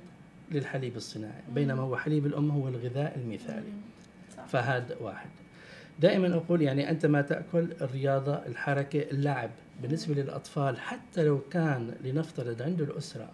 [0.51, 3.73] للحليب الصناعي بينما هو حليب الأم هو الغذاء المثالي.
[4.49, 5.31] فهذا واحد.
[6.01, 9.51] دائما أقول يعني أنت ما تأكل الرياضة الحركة اللعب
[9.83, 13.31] بالنسبة للأطفال حتى لو كان لنفترض عنده الأسرة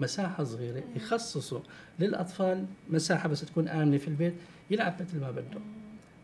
[0.00, 1.60] مساحة صغيرة يخصصوا
[1.98, 4.34] للأطفال مساحة بس تكون آمنة في البيت
[4.70, 5.60] يلعب مثل ما بده.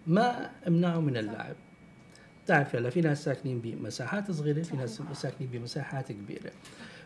[0.07, 1.57] ما امنعه من اللعب.
[2.47, 6.51] تعرف هلا في ناس ساكنين بمساحات صغيرة في ناس ساكنين بمساحات كبيرة.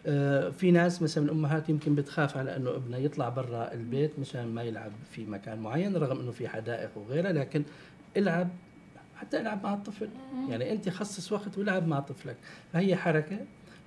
[0.06, 4.62] آه، في ناس مثلا الامهات يمكن بتخاف على إنه ابنها يطلع برا البيت مشان ما
[4.62, 7.62] يلعب في مكان معين رغم إنه في حدائق وغيرها لكن
[8.16, 8.48] العب
[9.16, 10.08] حتى العب مع الطفل.
[10.48, 12.36] يعني أنت خصص وقت والعب مع طفلك.
[12.72, 13.38] فهي حركة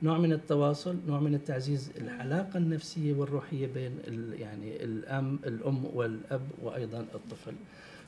[0.03, 6.41] نوع من التواصل نوع من التعزيز العلاقة النفسية والروحية بين ال- يعني الأم الأم والأب
[6.61, 7.53] وأيضا الطفل.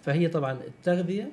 [0.01, 1.31] فهي طبعا التغذية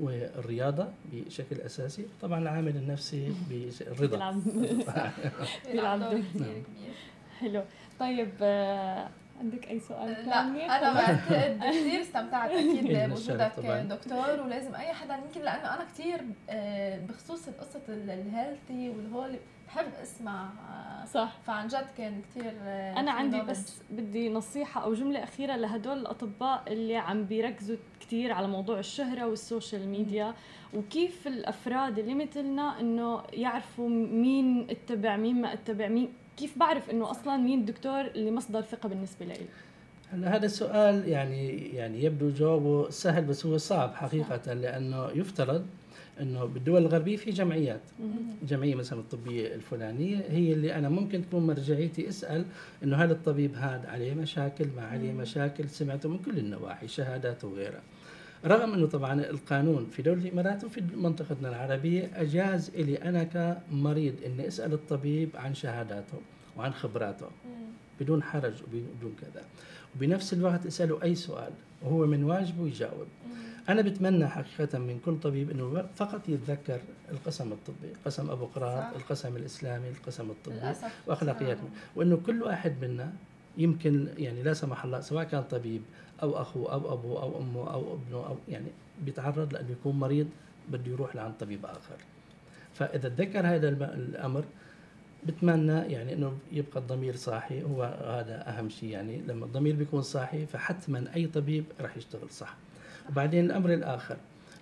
[0.00, 4.42] والرياضة بشكل أساسي طبعا العامل النفسي بالرضا بيلعب
[5.72, 6.20] بيلعب دور دور.
[6.20, 6.62] كثير.
[6.62, 6.94] كبير
[7.40, 7.62] حلو
[8.00, 9.08] طيب آه،
[9.40, 13.52] عندك أي سؤال لا؟ أنا بعتقد كثير استمتعت أكيد بوجودك.
[13.90, 16.20] دكتور ولازم أي حدا يمكن لأنه أنا كثير
[17.08, 22.52] بخصوص قصه ال healthy وال whole بحب أسمع آه، صح فعن جد كان كثير
[22.98, 27.76] أنا عندي بس بدي نصيحة أو جملة أخيرة لهدول الأطباء اللي عم بيركزوا
[28.08, 30.34] كثير على موضوع الشهرة والسوشيال ميديا
[30.74, 37.10] وكيف الأفراد اللي مثلنا إنه يعرفوا مين اتبع مين ما اتبع مين كيف بعرف إنه
[37.10, 39.34] أصلا مين الدكتور اللي مصدر ثقة بالنسبة لي؟
[40.12, 45.66] هلا هذا السؤال يعني يعني يبدو جوابه سهل بس هو صعب حقيقة لأنه يفترض
[46.20, 47.80] أنه بالدول الغربية في جمعيات.
[48.48, 52.44] جمعية مثلا الطبية الفلانية هي اللي أنا ممكن تكون مرجعيتي أسأل
[52.84, 57.82] أنه هل الطبيب هذا عليه مشاكل ما عليه مشاكل سمعته من كل النواحي شهادات وغيرها.
[58.44, 64.48] رغم أنه طبعا القانون في دولة الإمارات وفي منطقتنا العربية أجاز إلي أنا كمريض أني
[64.48, 66.18] أسأل الطبيب عن شهاداته
[66.56, 67.26] وعن خبراته.
[68.00, 69.42] بدون حرج وبدون كذا.
[69.96, 73.06] وبنفس الوقت أسأله أي سؤال وهو من واجبه يجاوب.
[73.68, 76.80] أنا بتمنى حقيقة من كل طبيب إنه فقط يتذكر
[77.10, 78.96] القسم الطبي قسم أبو قراط.
[78.96, 80.72] القسم الإسلامي القسم الطبي
[81.06, 81.58] واخلاقيات
[81.96, 83.12] وإنه كل واحد منا
[83.58, 85.82] يمكن يعني لا سمح الله سواء كان طبيب
[86.22, 88.66] أو اخوه أو ابوه أو أمه أو ابنه أو يعني
[89.04, 90.28] بيتعرض لأنه يكون مريض
[90.68, 91.96] بده يروح لعند طبيب آخر.
[92.74, 94.44] فإذا تذكر هذا الأمر
[95.26, 100.46] بتمنى يعني إنه يبقى الضمير صاحي هو هذا أهم شيء يعني لما الضمير بيكون صاحي
[100.46, 102.54] فحتما أي طبيب راح يشتغل صح.
[103.10, 104.16] وبعدين الأمر الآخر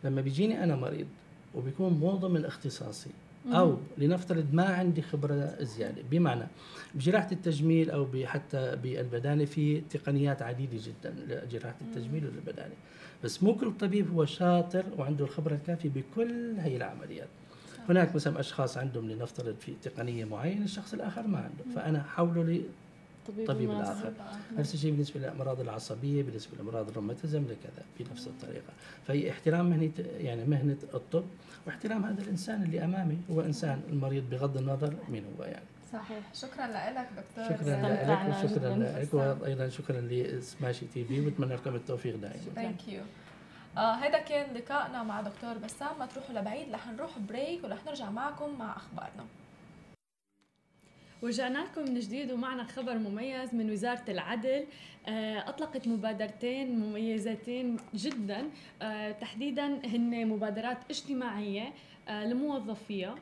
[0.05, 1.07] لما بيجيني أنا مريض
[1.55, 3.11] وبيكون مو ضمن اختصاصي
[3.53, 6.03] أو لنفترض ما عندي خبرة زيادة.
[6.11, 6.47] بمعنى
[6.95, 12.75] بجراحة التجميل أو حتى بالبدانة في تقنيات عديدة جدا لجراحة التجميل والبدانة.
[13.25, 17.29] بس مو كل طبيب هو شاطر وعنده الخبرة الكافية بكل هي العمليات.
[17.89, 21.75] هناك مثلا أشخاص عندهم لنفترض في تقنية معينة الشخص الآخر ما عنده.
[21.75, 22.61] فأنا حوله
[23.37, 24.07] لي طبيب المناسب.
[24.07, 24.13] الآخر.
[24.59, 28.73] نفس الشيء بالنسبة للأمراض العصبية بالنسبة لامراض الروماتيزم لكذا بنفس الطريقة.
[29.07, 31.25] فهي احترام مهنة يعني مهنة الطب
[31.67, 33.19] واحترام هذا الإنسان اللي أمامي.
[33.31, 35.67] هو إنسان المريض بغض النظر مين هو يعني.
[35.93, 36.35] صحيح.
[36.35, 37.57] شكرا لك دكتور.
[37.57, 38.77] شكرا لك وشكرا.
[38.77, 39.15] لك.
[39.43, 42.37] وأيضا شكرا لسماشي TV وبتمنى لكم التوفيق دائما.
[42.55, 43.03] thank you
[43.77, 45.99] هذا كان لقائنا مع دكتور بسام.
[45.99, 49.25] ما تروحوا لبعيد رح نروح break ورح نرجع معكم مع أخبارنا.
[51.27, 54.67] ورجعنا لكم من جديد ومعنا خبر مميز من وزارة العدل.
[55.07, 58.51] آه، أطلقت مبادرتين مميزتين جدا.
[58.83, 61.73] آه، تحديدا هن مبادرات اجتماعية
[62.09, 63.15] آه، لموظفيها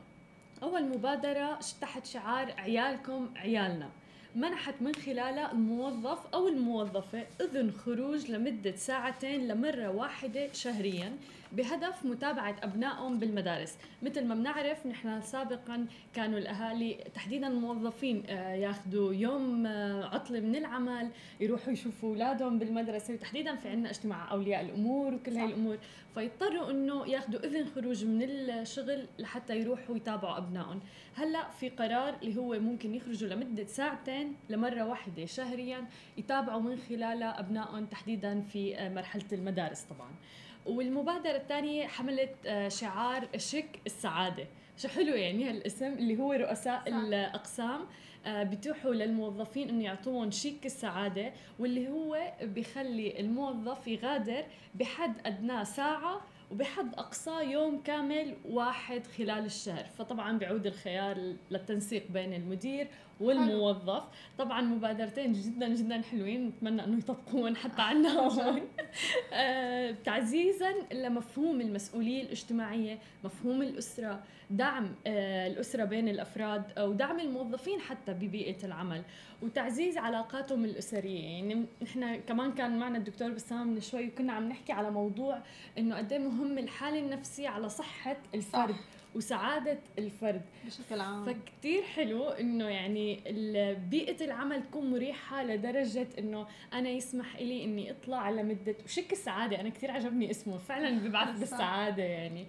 [0.63, 3.91] أول مبادرة تحت شعار عيالكم عيالنا.
[4.35, 11.17] منحت من خلالها الموظف أو الموظفة إذن خروج لمدة ساعتين لمرة واحدة شهريا.
[11.55, 13.79] بهدف متابعة أبنائهم بالمدارس.
[14.03, 20.57] مثل ما بنعرف نحن سابقا كانوا الأهالي تحديدا الموظفين آه، ياخذوا يوم آه، عطلة من
[20.57, 23.15] العمل يروحوا يشوفوا أولادهم بالمدرسة.
[23.15, 25.79] وتحديدا في عنا اجتماع أولياء الأمور وكل هاي الأمور.
[26.15, 30.81] فيضطروا إنه ياخذوا إذن خروج من الشغل لحتى يروحوا يتابعوا أبنائهم.
[31.15, 35.87] هلأ في قرار اللي هو ممكن يخرجوا لمدة ساعتين لمرة واحدة شهريا
[36.17, 40.11] يتابعوا من خلالها أبنائهم تحديدا في آه، مرحلة المدارس طبعا.
[40.67, 44.47] والمبادرة الثانية حملت آه، شعار شك السعادة
[44.77, 46.97] شو حلو يعني هالاسم اللي هو رؤساء صح.
[46.97, 47.81] الأقسام
[48.27, 54.45] آه، بيتيحوا للموظفين إنه يعطوهم شيك السعادة واللي هو بيخلي الموظف يغادر
[54.75, 56.21] بحد ادناه ساعة
[56.55, 59.85] وبحد أقصى يوم كامل واحد خلال الشهر.
[59.85, 62.89] فطبعا بيعود الخيار للتنسيق بين المدير
[63.21, 64.03] والموظف.
[64.39, 68.09] طبعا مبادرتين جدا جدا حلوين نتمنى أنه يطبقون حتى عنا.
[68.09, 68.63] هون
[69.33, 78.13] آه، تعزيزا لمفهوم المسؤولية الاجتماعية مفهوم الأسرة دعم آه، الأسرة بين الأفراد ودعم الموظفين حتى
[78.15, 79.03] ببيئة العمل
[79.43, 84.73] وتعزيز علاقاتهم الاسريه يعني نحن كمان كان معنا الدكتور بسام من شوي وكنا عم نحكي
[84.73, 85.39] على موضوع
[85.79, 88.77] إنه قد إيه مهم الحالة النفسية على صحة الفرد صح.
[89.15, 90.43] وسعادة الفرد.
[90.67, 91.25] بشكل عام.
[91.25, 93.21] فكتير حلو إنه يعني
[93.91, 99.69] بيئة العمل تكون مريحة لدرجة إنه أنا يسمح لي إني أطلع لمده وشك السعادة أنا
[99.69, 102.43] كثير عجبني اسمه فعلا بيبعث بالسعادة يعني.
[102.43, 102.47] آه،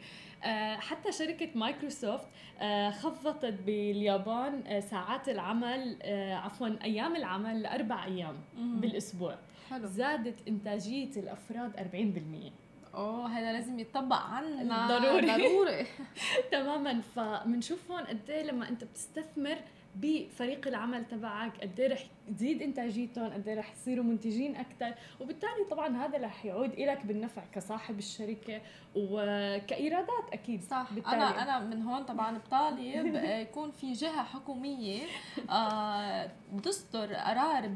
[0.80, 2.26] حتى شركة مايكروسوفت
[2.62, 5.98] آه، خفضت باليابان آه، ساعات العمل
[6.34, 9.36] عفوا أيام العمل لأربع أيام بالأسبوع.
[9.70, 9.88] حلو.
[9.88, 12.52] زادت إنتاجية الأفراد 40%
[12.96, 14.88] أوه هذا لازم يتطبق عنا.
[14.88, 15.28] ضروري.
[15.28, 15.86] ضروري.
[16.52, 17.02] تماما.
[17.02, 19.58] فبنشوف هون قد إيه لما أنت بتستثمر
[19.96, 22.04] بفريق العمل تبعك قد إيه رح
[22.34, 27.42] تزيد انتاجيتهم قد إيه رح يصيروا منتجين أكثر وبالتالي طبعا هذا رح يعود لك بالنفع
[27.54, 28.62] كصاحب الشركة
[28.96, 30.64] وكإيرادات أكيد.
[30.64, 30.88] صح.
[30.92, 31.16] بالتالي.
[31.16, 33.16] أنا أنا من هون طبعا بطالب
[33.46, 35.02] يكون في جهة حكومية
[35.50, 36.32] آه،
[36.64, 37.68] تصدر قرار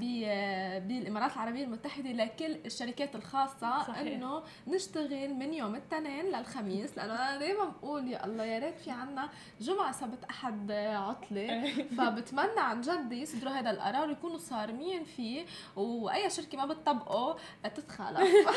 [0.81, 7.65] بالإمارات العربية المتحدة لكل الشركات الخاصة إنه نشتغل من يوم الاثنين للخميس لأنه أنا دائما
[7.65, 9.29] بقول يا الله يا ريت في عنا
[9.61, 11.71] جمعة سبت أحد عطلة.
[11.97, 18.19] فبتمنى عن جد يصدروا هذا القرار ويكونوا صارمين فيه وأي شركة ما بتطبقه تتخالف.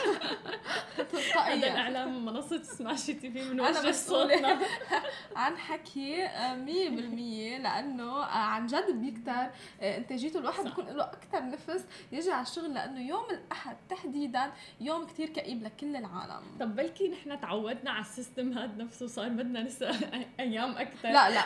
[1.37, 4.59] هذا الإعلام منصة سماشي TV من وجه صوتنا.
[5.37, 9.51] عن حكي 100% لأنه عن جد بيكتر
[9.83, 15.29] إنتاجيته الواحد بيكون له أكثر نفس يجي على الشغل لأنه يوم الأحد تحديدا يوم كثير
[15.29, 16.43] كئيب لكل العالم.
[16.61, 19.91] طب بلكي نحن تعودنا على ال system هذا نفسه صار بدنا نسى
[20.41, 21.45] أيام أكثر لا لا.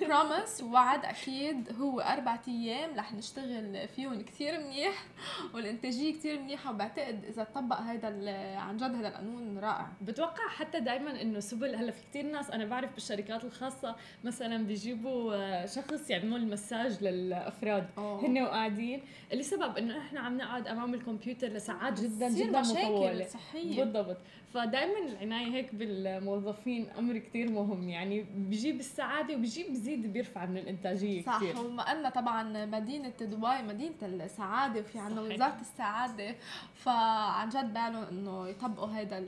[0.00, 5.04] promise وعد أكيد هو أربع أيام رح نشتغل فيهم كثير منيح
[5.54, 8.08] والإنتاجية كثير منيحة وبعتقد إذا طبق هذا
[8.56, 9.88] عن جد هذا القانون رائع.
[10.00, 15.34] بتوقع حتى دائما إنه سبل هلأ في كثير ناس أنا بعرف بالشركات الخاصة مثلا بيجيبوا
[15.34, 17.86] آه، شخص يعمل مساج للأفراد.
[17.98, 18.26] أوه.
[18.26, 19.02] هن وقاعدين.
[19.32, 23.26] لسبب إنه إحنا عم نقعد أمام الكمبيوتر لساعات جدا جدا مطولة.
[23.26, 23.84] صحية.
[23.84, 24.16] بالضبط.
[24.54, 27.88] فدائما العنايه هيك بالموظفين أمر كثير مهم.
[27.88, 31.60] يعني بجيب السعادة وبجيب بزيد بيرفع من الإنتاجية صح كتير.
[31.60, 36.34] وما أن طبعا مدينة دبي مدينة السعادة وفي عندنا وزارة السعادة.
[36.74, 39.24] فعن جد بالهم إنه يطبقوا هذا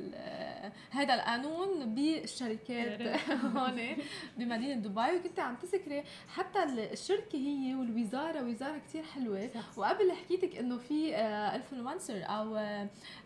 [0.90, 3.00] هذا القانون بالشركات
[3.56, 3.96] هون
[4.36, 5.16] بمدينة دبي.
[5.16, 6.02] وكنت عم تذكري
[6.34, 6.62] حتى
[6.92, 9.50] الشركة هي والوزارة وزارة كثير حلوة.
[9.54, 9.78] صح.
[9.78, 12.58] وقبل حكيتك إنه في influencer أو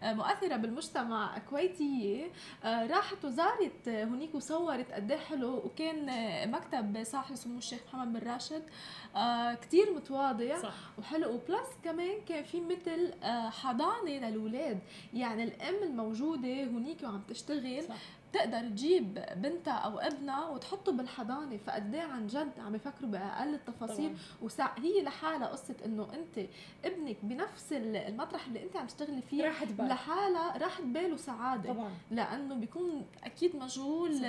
[0.02, 1.38] مؤثرة بالمجتمع
[1.88, 2.30] كويتيه
[2.64, 6.06] راحت وزارت هنيك وصورت قد إيه حلو وكان
[6.50, 8.62] مكتب صاحب سمو الشيخ محمد بن راشد
[9.16, 10.74] آه كتير متواضع صح.
[10.98, 14.78] وحلو و plus كمان كان في مثل آه حضانة للأولاد
[15.14, 17.94] يعني الأم الموجودة هنيك وعم تشتغل صح.
[18.34, 24.16] تقدر تجيب بنتها أو ابنها وتحطه بالحضانة فقد عن جد؟ عم يفكروا بأقل التفاصيل.
[24.42, 26.48] وسع هي لحالها قصة إنه أنت
[26.84, 31.72] ابنك بنفس المطرح اللي أنت عم تشتغلي فيه راحت بال لحالها راحت بال وسعادة.
[31.72, 31.90] طبعا.
[32.10, 34.20] لأنه بيكون أكيد مشغول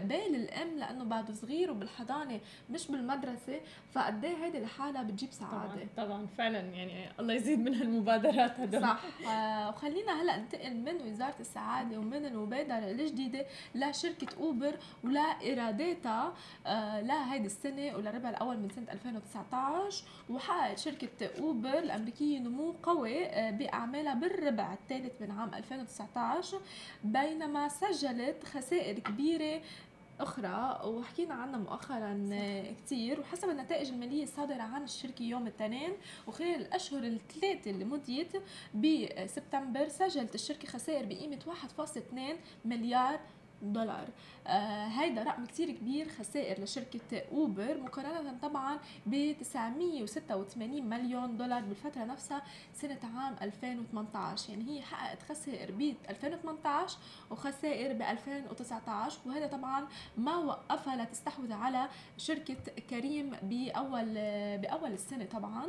[0.00, 2.40] بال الأم لأنه بعده صغير وبالحضانة
[2.70, 3.60] مش بالمدرسة
[3.92, 5.86] فقد إيه هيدي لحالها بتجيب سعادة.
[5.96, 8.82] طبعا, طبعا فعلا يعني الله يزيد من هالمبادرات هدول.
[8.82, 9.02] صح.
[9.28, 16.34] آه وخلينا هلأ ننتقل من وزارة السعادة ومن المبادره الجديدة لشركة أوبر ولإيراداتها
[16.66, 21.08] آه لهيدي السنة وللربع الأول من سنة 2019 وحققت شركة
[21.40, 26.60] أوبر الأمريكية نمو قوي آه بأعمالها بالربع الثالث من عام 2019
[27.04, 29.60] بينما سجلت خسائر كبيرة
[30.20, 32.28] أخرى وحكينا عنها مؤخرا
[32.84, 35.92] كثير وحسب النتائج المالية الصادرة عن الشركة يوم الاثنين
[36.26, 38.32] وخلال الأشهر الثلاثة اللي مضيت
[38.74, 41.38] بسبتمبر سجلت الشركة خسائر بقيمة
[41.86, 42.18] 1.2
[42.64, 43.20] مليار
[43.62, 44.06] دولار
[44.41, 52.04] آه هيدا رقم كتير كبير خسائر لشركة أوبر مقارنة طبعا ب 986 مليون دولار بالفترة
[52.04, 52.42] نفسها
[52.74, 56.98] سنة عام 2018 يعني هي حققت خسائر ب 2018
[57.30, 59.86] وخسائر ب 2019 وهذا طبعا
[60.16, 61.88] ما وقفها لتستحوذ على
[62.18, 62.56] شركة
[62.90, 64.14] كريم بأول
[64.58, 65.66] بأول السنة طبعا.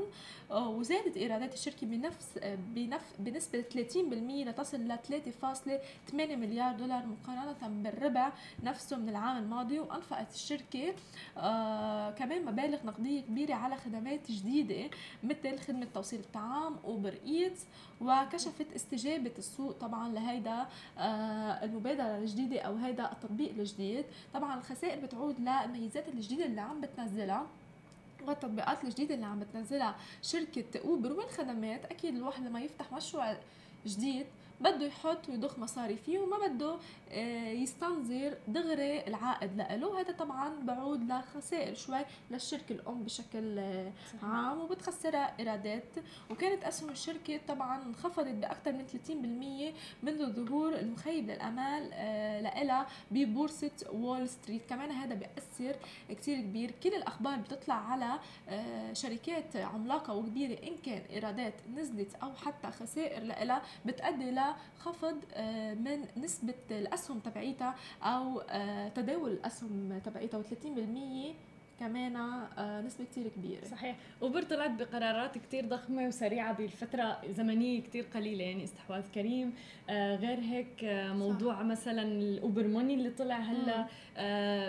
[0.51, 8.31] آه، وزادت إيرادات الشركة بنفس بنف بنسبة 30% لتصل ل 3.8 مليار دولار مقارنة بالربع
[8.63, 10.93] نفسه من العام الماضي وأنفقت الشركة
[11.37, 14.89] آه كمان مبالغ نقدية كبيرة على خدمات جديدة
[15.23, 17.65] مثل خدمة توصيل الطعام أوبر إيتس
[18.01, 20.65] وكشفت استجابة السوق طبعا لهيدا
[20.97, 24.05] آه المبادرة الجديدة أو هيدا التطبيق الجديد.
[24.33, 27.45] طبعا الخسائر بتعود للميزات الجديدة اللي عم بتنزلها
[28.27, 31.85] والتطبيقات الجديدة اللي عم بتنزلها شركة أوبر والخدمات.
[31.85, 33.37] أكيد الواحد لما يفتح مشروع
[33.85, 34.25] جديد
[34.61, 36.75] بده يحط ويضخ مصاري فيه وما بده
[37.11, 41.99] آه، يستنظر دغري العائد له هذا طبعا بعود لخسائر شوي
[42.31, 43.91] للشركة الأم بشكل آه،
[44.23, 45.83] عام وبتخسرها إيرادات.
[46.31, 49.73] وكانت أسهم الشركة طبعا انخفضت بأكثر من 30%
[50.03, 54.69] منذ ظهور المخيب للأمال آه، لها ببورصة وول ستريت.
[54.69, 55.75] كمان هذا بيأثر
[56.09, 56.71] كتير كبير.
[56.83, 58.19] كل الأخبار بتطلع على
[58.93, 64.31] شركات عملاقة وكبيرة إن كان إيرادات نزلت أو حتى خسائر لها بتأدي
[64.79, 71.33] خفض آه، من نسبة الأسهم تبعيتها أو آه، تداول الأسهم تبعيتها و30%
[71.79, 73.65] كمان آه، نسبة كتير كبيرة.
[73.65, 73.95] صحيح.
[74.21, 79.53] أوبر طلعت بقرارات كتير ضخمة وسريعة بفترة زمنية كتير قليلة يعني استحواذ كريم.
[79.89, 80.83] غير هيك
[81.15, 81.61] موضوع صح.
[81.61, 83.87] مثلا الأوبر موني اللي طلع هلأ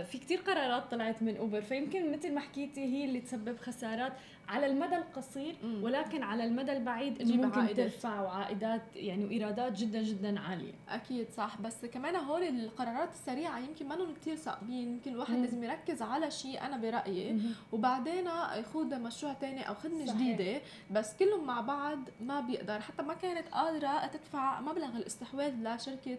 [0.02, 1.62] في كتير قرارات طلعت من أوبر.
[1.62, 4.12] فيمكن مثل ما حكيتي هي اللي تسبب خسارات.
[4.48, 7.76] على المدى القصير ولكن على المدى البعيد إنه ممكن عائدات.
[7.90, 10.72] ترفع وعائدات يعني وإيرادات جدا جدا عالية.
[10.88, 11.60] أكيد صح.
[11.60, 16.30] بس كمان هول القرارات السريعة يمكن ما لهم كثير صعبين يمكن الواحد لازم يركز على
[16.30, 17.32] شيء أنا برأيي.
[17.32, 17.40] مم.
[17.72, 18.24] وبعدين
[18.56, 20.16] يخوض مشروع ثاني أو خدمة صحيح.
[20.20, 20.60] جديدة.
[20.90, 22.80] بس كلهم مع بعض ما بيقدر.
[22.80, 26.18] حتى ما كانت قادرة تدفع مبلغ الاستحواذ لشركة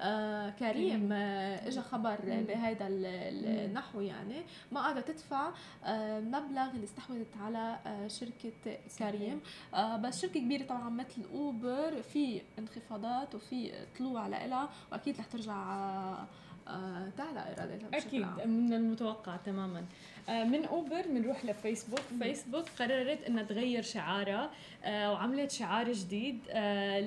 [0.00, 2.18] آه كريم آه اجى خبر
[2.48, 4.42] بهذا النحو يعني.
[4.72, 5.50] ما قادرة تدفع
[5.84, 8.52] آه مبلغ اللي استحوذت على آه، شركة
[8.98, 9.40] كريم.
[9.74, 15.54] آه، بس شركة كبيرة طبعا مثل أوبر في انخفاضات وفي طلوع لها وأكيد رح ترجع
[16.68, 19.84] آه، تعلى ايراداتها أكيد من المتوقع تماما.
[20.28, 22.00] من أوبر بنروح لفيسبوك.
[22.18, 24.50] فيسبوك قررت إنها تغير شعارها
[24.86, 26.38] وعملت شعار جديد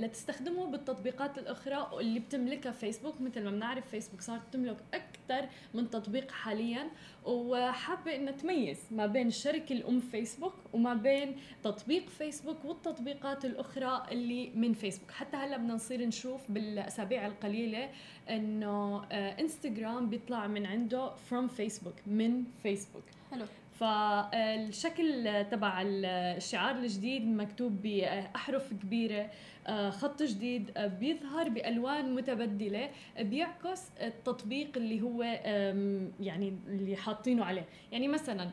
[0.03, 3.22] لتستخدمه بالتطبيقات الأخرى اللي بتملكها فيسبوك.
[3.22, 6.88] مثل ما بنعرف فيسبوك صارت تملك أكثر من تطبيق حاليا
[7.26, 14.49] وحابة إنها تميز ما بين الشركة الأم فيسبوك وما بين تطبيق فيسبوك والتطبيقات الأخرى اللي
[14.55, 15.11] من فيسبوك.
[15.11, 17.89] حتى هلأ بدنا نصير نشوف بالأسابيع القليلة
[18.30, 23.05] إنه انستغرام بيطلع من عنده from فيسبوك من فيسبوك.
[23.32, 23.45] حلو.
[23.80, 29.30] فالشكل تبع الشعار الجديد مكتوب بأحرف كبيرة
[29.67, 35.23] آه، خط جديد آه، بيظهر بألوان متبدلة بيعكس التطبيق اللي هو
[36.19, 37.65] يعني اللي حاطينه عليه.
[37.91, 38.49] يعني مثلا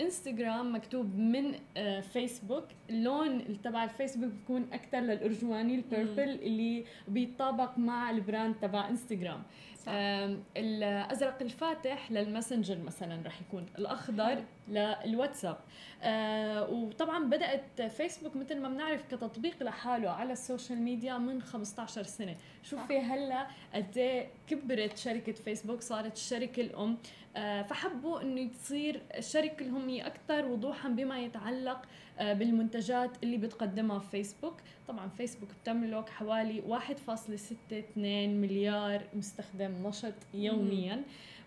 [0.00, 1.54] انستغرام آه، مكتوب من
[2.00, 8.88] فيسبوك اللون تبع الفيسبوك بيكون أكثر للأرجواني ال purple اللي بيتطابق مع ال brand تبع
[8.88, 9.42] انستغرام
[10.56, 15.58] الأزرق الفاتح للماسنجر مثلا رح يكون الأخضر للواتساب.
[16.02, 22.36] آه وطبعا بدأت فيسبوك مثل ما بنعرف كتطبيق لحاله على السوشيال ميديا من 15 سنة.
[22.62, 26.90] شوفي هلأ قد إيه كبرت شركة فيسبوك صارت الشركة الأم.
[26.90, 26.96] آه
[27.62, 31.82] فحبوا إنه تصير الشركة الأم هي أكثر وضوحا بما يتعلق
[32.18, 34.54] آه بالمنتجات اللي بتقدمها فيسبوك.
[34.88, 41.02] طبعا فيسبوك بتملك حوالي 1.62 مليار مستخدم نشط يوميا.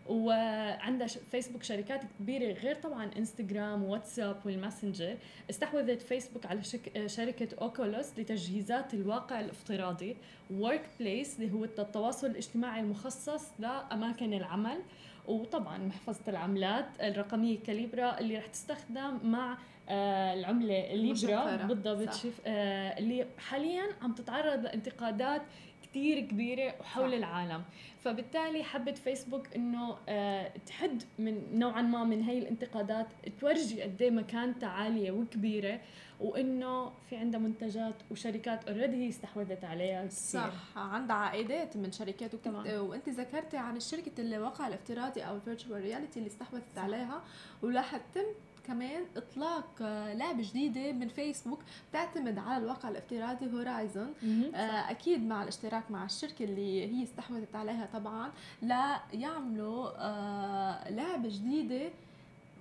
[0.09, 5.17] وعندها فيسبوك شركات كبيرة غير طبعا انستغرام واتساب والماسنجر
[5.49, 7.07] استحوذت فيسبوك على شك...
[7.07, 10.17] شركة اوكولوس لتجهيزات الواقع الافتراضي.
[10.49, 14.77] Workplace اللي هو التواصل الاجتماعي المخصص لأماكن العمل.
[15.27, 19.57] وطبعا محفظة العملات الرقمية كاليبرا اللي رح تستخدم مع
[19.89, 25.41] آه العملة الليبرا بالضبط شو آه اللي حاليا عم تتعرض لانتقادات
[25.89, 27.63] كثير كبيرة وحول العالم.
[27.99, 33.07] فبالتالي حبت فيسبوك إنه آه تحد من نوعا ما من هي الانتقادات
[33.39, 35.79] تورجي قد إيه مكانتها عالية وكبيرة
[36.19, 42.33] وإنه في عندها منتجات وشركات already هي استحوذت عليها كثير صح عندها عائدات من شركات
[42.33, 47.23] وكنت وأنت ذكرتي عن الشركة الواقع الافتراضي أو ال virtual reality اللي استحوذت عليها
[47.61, 48.25] ورح تتم
[48.69, 51.59] كمان إطلاق آه، لعبة جديدة من فيسبوك
[51.89, 54.13] بتعتمد على الواقع الافتراضي هورايزون
[54.55, 61.89] آه، أكيد مع الاشتراك مع الشركة اللي هي استحوذت عليها طبعا ليعملوا آه، لعبة جديدة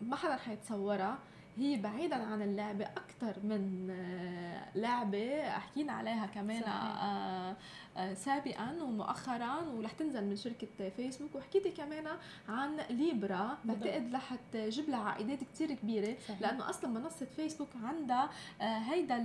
[0.02, 1.18] ما حدا حيتصورها
[1.58, 3.86] هي بعيدا عن اللعبة أكثر من
[4.74, 6.72] لعبة حكينا عليها كمان صحيح.
[7.98, 11.34] آه، سابقا ومؤخرا ورح تنزل من شركة فيسبوك.
[11.34, 12.06] وحكيتي كمان
[12.48, 13.58] عن ليبرا.
[13.64, 16.40] بعتقد رح تجيب لها عائدات كثير كبيرة صحيح.
[16.40, 18.30] لأنه أصلا منصة فيسبوك عندها
[18.60, 19.16] آه، هيدا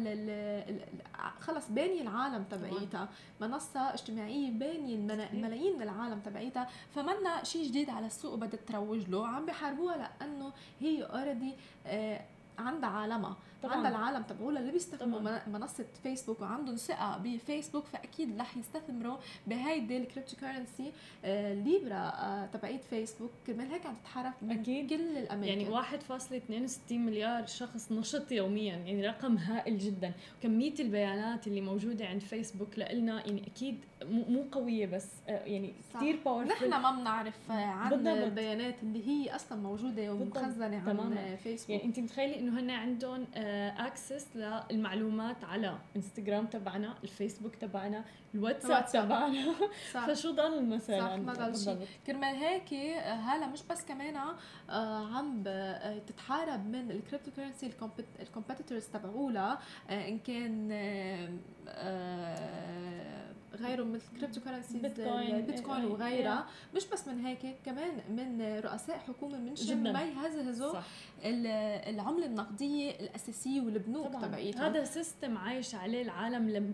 [1.39, 3.09] خلص باني العالم تبعيتها.
[3.41, 4.95] منصة اجتماعية باني
[5.34, 6.69] الملايين من العالم تبعيتها.
[6.95, 9.28] فمنا شيء جديد على السوق وبدها تروج له.
[9.28, 11.53] عم بحاربوها لأنه هي already
[12.59, 13.76] عندها عالمها طبعا.
[13.76, 14.24] عندها العالم.
[14.24, 15.39] تبعولها اللي بيستخدموا.
[15.47, 20.91] منصة فيسبوك وعندهم ثقة بفيسبوك فأكيد رح يستثمروا بهيدي ال cryptocurrency
[21.26, 23.32] آه ليبرا آه تبعيت فيسبوك.
[23.47, 24.89] كرمال هيك عم تتحرك أكيد.
[24.89, 25.47] كل الأماكن.
[25.47, 30.11] يعني 1.62 مليار شخص نشط يوميا يعني رقم هائل جدا.
[30.43, 33.78] كمية البيانات اللي موجودة عند فيسبوك لنا يعني أكيد
[34.09, 39.57] مو قوية بس آه يعني كثير powerful نحن ما بنعرف عن البيانات اللي هي أصلا
[39.57, 41.70] موجودة ومخزنه عن فيسبوك.
[41.70, 48.04] يعني أنت متخيلي إنه هن عندهم آه access للمعلومات على انستغرام تبعنا الفيسبوك تبعنا
[48.36, 49.54] الواتساب تبعنا.
[50.08, 51.88] فشو ضل مثلا؟ صح ما ضل شيء.
[52.08, 52.74] كرمال هيك
[53.04, 54.18] هلا مش بس كمان
[54.70, 55.43] آه، عم
[56.08, 57.71] تتحارب من ال cryptocurrency ال
[58.19, 60.70] competitors تبعولها آه، إن كان
[61.68, 66.47] آه، غيره مثل cryptocurrencies بيتكوين, بيتكوين وغيرها.
[66.76, 70.80] مش بس من هيك كمان من رؤساء حكومة من شان ما يهزهزوا
[71.24, 76.73] العملة النقدية الأساسية والبنوك تبعيتها هذا system عايش عليه العالم لم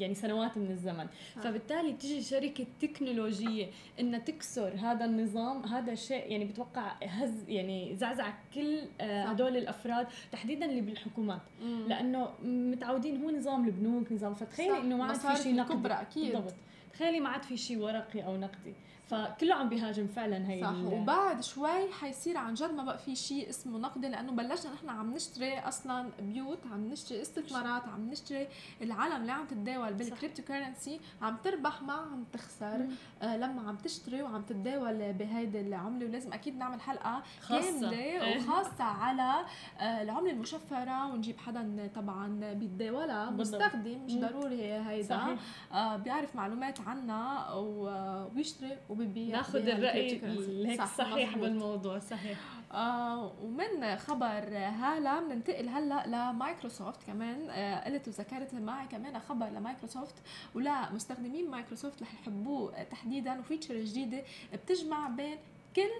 [0.00, 1.06] يعني سنوات من الزمن.
[1.36, 1.40] آه.
[1.40, 3.66] فبالتالي تيجي شركة تكنولوجية
[4.00, 10.06] إنها تكسر هذا النظام هذا شيء يعني بتوقع هز يعني زعزع كل آه، هدول الأفراد
[10.32, 11.42] تحديدا اللي بالحكومات.
[11.62, 11.86] مم.
[11.88, 15.92] لأنه متعودين هو نظام البنوك نظام فتخيلي إنه ما عاد في شيء نقدي.
[15.92, 16.32] أكيد.
[16.32, 16.54] بالضبط.
[16.92, 18.74] تخيلي ما عاد في شيء ورقي أو نقدي.
[19.12, 23.48] فكله عم بيهاجم فعلا هي صح وبعد شوي حيصير عن جد ما بقى في شيء
[23.48, 28.48] اسمه نقدي لأنه بلشنا نحن عم نشتري أصلا بيوت عم نشتري استثمارات عم نشتري
[28.82, 32.86] العالم اللي عم تتداول بال cryptocurrency عم تربح ما عم تخسر
[33.22, 37.70] آه لما عم تشتري وعم تتداول بهيدي العملة ولازم أكيد نعمل حلقة خاصة.
[37.80, 38.38] كاملة إيه.
[38.38, 39.44] وخاصة على
[39.80, 45.36] آه العملة المشفرة ونجيب حدا طبعا بيتداولها مستخدم مش ضروري هيدا.
[45.72, 50.20] آه بيعرف معلومات عنها وبيشتري وببيع ناخذ الرأي
[50.66, 51.48] هيك صح صحيح مزبوط.
[51.48, 52.38] بالموضوع صحيح
[52.72, 60.14] آه ومن خبر هلا بننتقل هلا لمايكروسوفت كمان آه قلت وذكرت معي كمان خبر لمايكروسوفت
[60.54, 64.22] ولا مستخدمين مايكروسوفت رح يحبوه تحديدا و feature جديدة
[64.52, 65.36] بتجمع بين
[65.76, 65.90] كل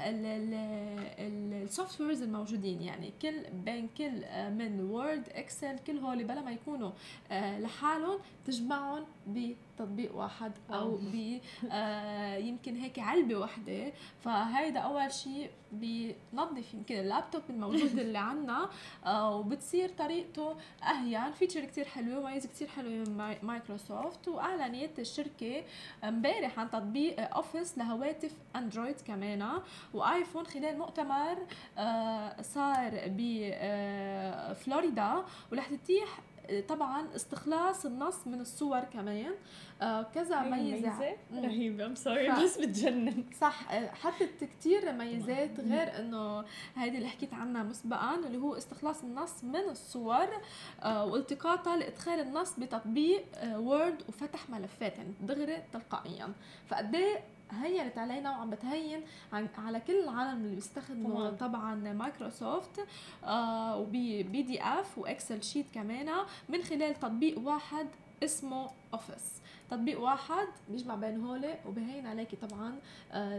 [0.00, 6.50] ال softwares الموجودين يعني كل بين كل آه، من Word Excel كل هول بلا ما
[6.50, 6.90] يكونوا
[7.30, 9.04] آه، لحالهم تجمعهم
[9.78, 11.38] بتطبيق واحد أو ب
[11.70, 13.92] آه، يمكن هيك علبة واحدة.
[14.20, 18.70] فهيدا أول شيء بنظف يمكن اللابتوب الموجود اللي عنا
[19.06, 21.32] وبتصير طريقته أهين.
[21.32, 24.28] feature كتير حلوة وميزه كتير حلوة من مايكروسوفت.
[24.28, 25.62] واعلنت الشركة
[26.04, 29.48] امبارح عن تطبيق Office لهواتف اندرويد كمان.
[29.94, 31.38] وآيفون خلال مؤتمر
[31.78, 36.27] آه، صار بفلوريدا آه، ورح تتيح آه،
[36.68, 39.32] طبعا استخلاص النص من الصور كمان.
[39.82, 41.16] آه كذا ميزة.
[41.34, 41.86] رهيبة.
[41.86, 43.24] I'm sorry بس بتجنن.
[43.40, 43.68] صح.
[43.94, 46.44] حطت كثير ميزات غير إنه
[46.76, 50.28] هيدي اللي حكيت عنها مسبقا اللي هو استخلاص النص من الصور
[50.82, 56.32] آه والتقاطها لإدخال النص بتطبيق آه Word وفتح ملفات يعني دغري تلقائيا.
[56.68, 57.20] فقد إيه
[57.52, 59.00] هينت علينا وعم بتهين
[59.32, 61.74] على كل العالم اللي بيستخدموا طبعا.
[61.74, 62.86] مايكروسوفت
[63.24, 66.10] آه وبي PDF و Excel sheet كمان
[66.48, 67.86] من خلال تطبيق واحد
[68.24, 69.38] اسمه Office.
[69.70, 72.78] تطبيق واحد بيجمع بين هول وبهين عليكي طبعا
[73.12, 73.38] آه،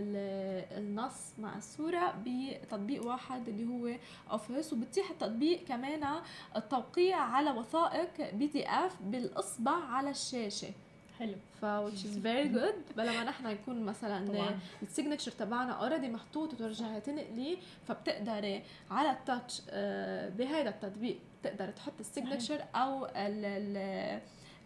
[0.78, 3.98] النص مع الصورة بتطبيق واحد اللي هو
[4.32, 4.74] أوفيس.
[4.74, 6.22] وبتيح التطبيق كمان
[6.56, 10.72] التوقيع على وثائق PDF بالإصبع على الشاشة.
[11.20, 11.36] حلو.
[11.62, 12.96] ف which is very good.
[12.98, 14.54] بلا ما نحن يكون مثلا
[14.84, 17.58] ال signature تبعنا already محطوط وترجعي تنقلي
[17.88, 24.22] فبتقدري على ال touch آه، بهذا التطبيق بتقدر تحط ال signature أو ال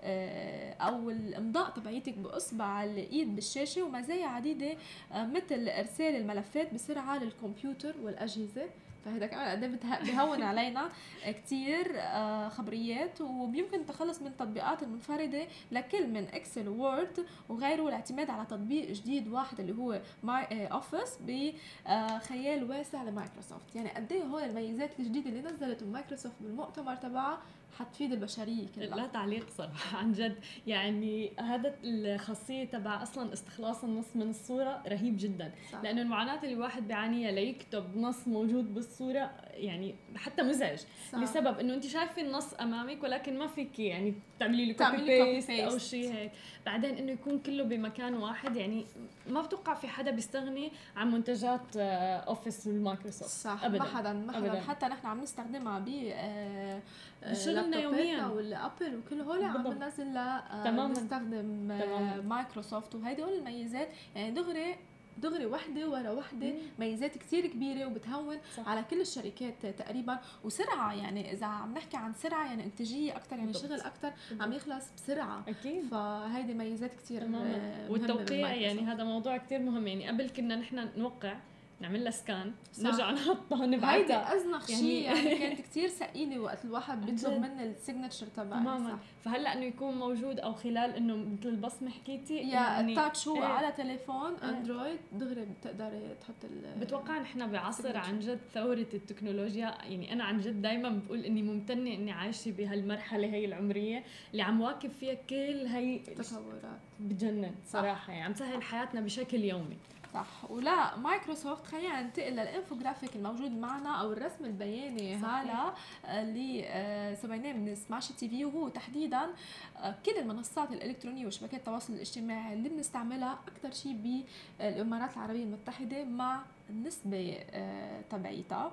[0.06, 4.78] آه، أو الإمضاء تبعيتك بأصبع الإيد بالشاشة ومزايا عديدة
[5.12, 8.70] آه، مثل إرسال الملفات بسرعة للكمبيوتر والأجهزة.
[9.06, 9.64] فهذا كمان قد
[10.04, 10.90] بهون علينا
[11.26, 18.30] كثير آه، خبريات وبيمكن التخلص من التطبيقات المنفردة لكل من Excel و Word وغيره والاعتماد
[18.30, 23.76] على تطبيق جديد واحد اللي هو My Office بخيال واسع لمايكروسوفت.
[23.76, 27.42] يعني قد إيه هول الميزات الجديدة اللي نزلت مايكروسوفت بالمؤتمر تبعها
[27.80, 28.96] حتفيد البشرية كلها.
[28.96, 30.36] لا تعليق صراحة عن جد.
[30.68, 35.52] يعني هذا الخاصية تبع أصلا استخلاص النص من الصورة رهيب جدا.
[35.72, 35.84] صح.
[35.84, 40.80] لأنه المعاناة اللي الواحد بيعانيها ليكتب نص موجود بالصورة الصورة يعني حتى مزعج
[41.12, 41.20] صح.
[41.20, 45.78] لسبب إنه انت شايفة النص أمامك ولكن ما فيك يعني تعملي له copy paste أو.
[45.78, 46.32] شيء هيك
[46.66, 48.86] بعدين إنه يكون كله بمكان واحد يعني
[49.30, 53.80] ما بتوقع في حدا بيستغني عن منتجات آه، Office ال Microsoft صح أبداً.
[53.80, 54.62] ما حدا ما حدا أبداً.
[54.62, 56.82] حتى نحن عم نستخدمها ب آه،
[57.24, 58.28] آه، لابتوباتنا يومياً.
[58.28, 59.64] والابل وكل هول عم.
[59.64, 60.92] بننزل لا تماماً.
[60.92, 62.22] نستخدم آه،.
[62.22, 64.76] مايكروسوفت وهيدي الميزات يعني دغري
[65.18, 66.54] دغري وحدة ورا وحدة.
[66.80, 68.70] ميزات كتير كبيرة وبتهون صح.
[68.70, 73.54] على كل الشركات تقريبا وسرعة يعني إذا عم نحكي عن سرعة يعني إنتاجية أكثر يعني.
[73.54, 78.82] شغل أكثر عم يخلص بسرعة أكيد فهيدي ميزات كتير آه، والتوقيع يعني.
[78.82, 81.38] هذا موضوع كتير مهم يعني قبل كنا نحن نوقع
[81.84, 82.54] نعمل لها scan.
[82.80, 87.42] نرجع نحطها نبعتها ازنخ يعني- شيء يعني كانت كثير ثقيله وقت الواحد بيطلب.
[87.42, 89.00] مني ال signature تبعي تماما.
[89.22, 93.36] فهلأ إنه يكون موجود أو خلال إنه مثل البصمة حكيتي يا يعني ال touch هو
[93.36, 93.44] إيه.
[93.44, 94.34] على تليفون.
[94.44, 97.98] اندرويد دغري بتقدري تحط ال بتوقع نحن بعصر.
[97.98, 103.28] عن جد ثورة التكنولوجيا يعني أنا عن جد دايما بقول إني ممتنة إني عايشة بهالمرحلة
[103.28, 109.02] هي العمرية اللي عم واكب فيها كل هي التطورات بجنن صراحة يعني عم سهل حياتنا
[109.02, 109.78] بشكل يومي
[110.14, 110.52] صح.
[110.52, 115.16] ولا مايكروسوفت خلينا ننتقل للإنفوجرافيك الموجود معنا أو الرسم البياني.
[115.16, 115.74] هلا
[116.06, 119.30] اللي آه، سويناه من Smash TV وهو تحديدا
[119.78, 124.26] آه، كل المنصات الإلكترونية وشبكات التواصل الاجتماعي اللي بنستعملها أكثر شيء
[124.60, 128.72] بالإمارات العربية المتحدة مع النسبة آه، تبعيتها.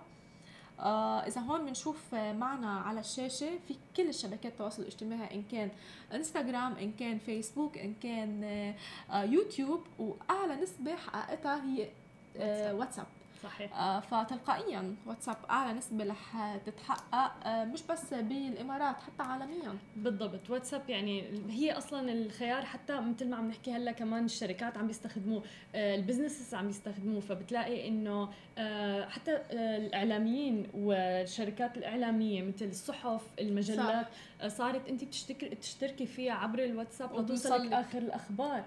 [0.80, 5.70] آه إذا هون بنشوف معنا على الشاشة في كل الشبكات التواصل الاجتماعي إن كان
[6.14, 8.44] إنستغرام إن كان فيسبوك إن كان
[9.10, 11.88] آه، يوتيوب وأعلى نسبة حققتها هي
[12.36, 13.06] آه، واتساب.
[13.42, 13.74] صحيح.
[13.76, 19.78] آه، فتلقائيا واتساب اعلى نسبة رح تتحقق آه، مش بس بالإمارات حتى عالميا.
[19.96, 20.50] بالضبط.
[20.50, 25.42] واتساب يعني هي أصلا الخيار حتى مثل ما عم نحكي هلأ كمان الشركات عم بيستخدموه
[25.74, 27.20] آه، البزنسز عم بيستخدموه.
[27.20, 28.28] فبتلاقي إنه
[28.58, 34.08] آه، حتى آه، الإعلاميين والشركات الإعلامية مثل الصحف المجلات آه،
[34.48, 37.72] صارت انت بتشتركي تشتركي فيها عبر الواتساب لتوصلك.
[37.72, 38.64] آخر الأخبار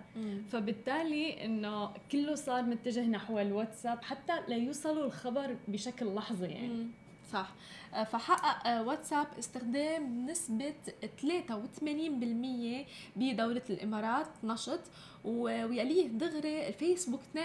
[0.52, 6.88] فبالتالي إنه كله صار متجه نحو الواتساب حتى ليوصلوا الخبر بشكل لحظي يعني مم.
[7.34, 7.54] صح
[7.94, 10.74] آه، فحقق آه، واتساب استخدام نسبة
[11.22, 14.80] 83% بدولة الإمارات نشط
[15.26, 17.40] ويليه دغري الفيسبوك 82%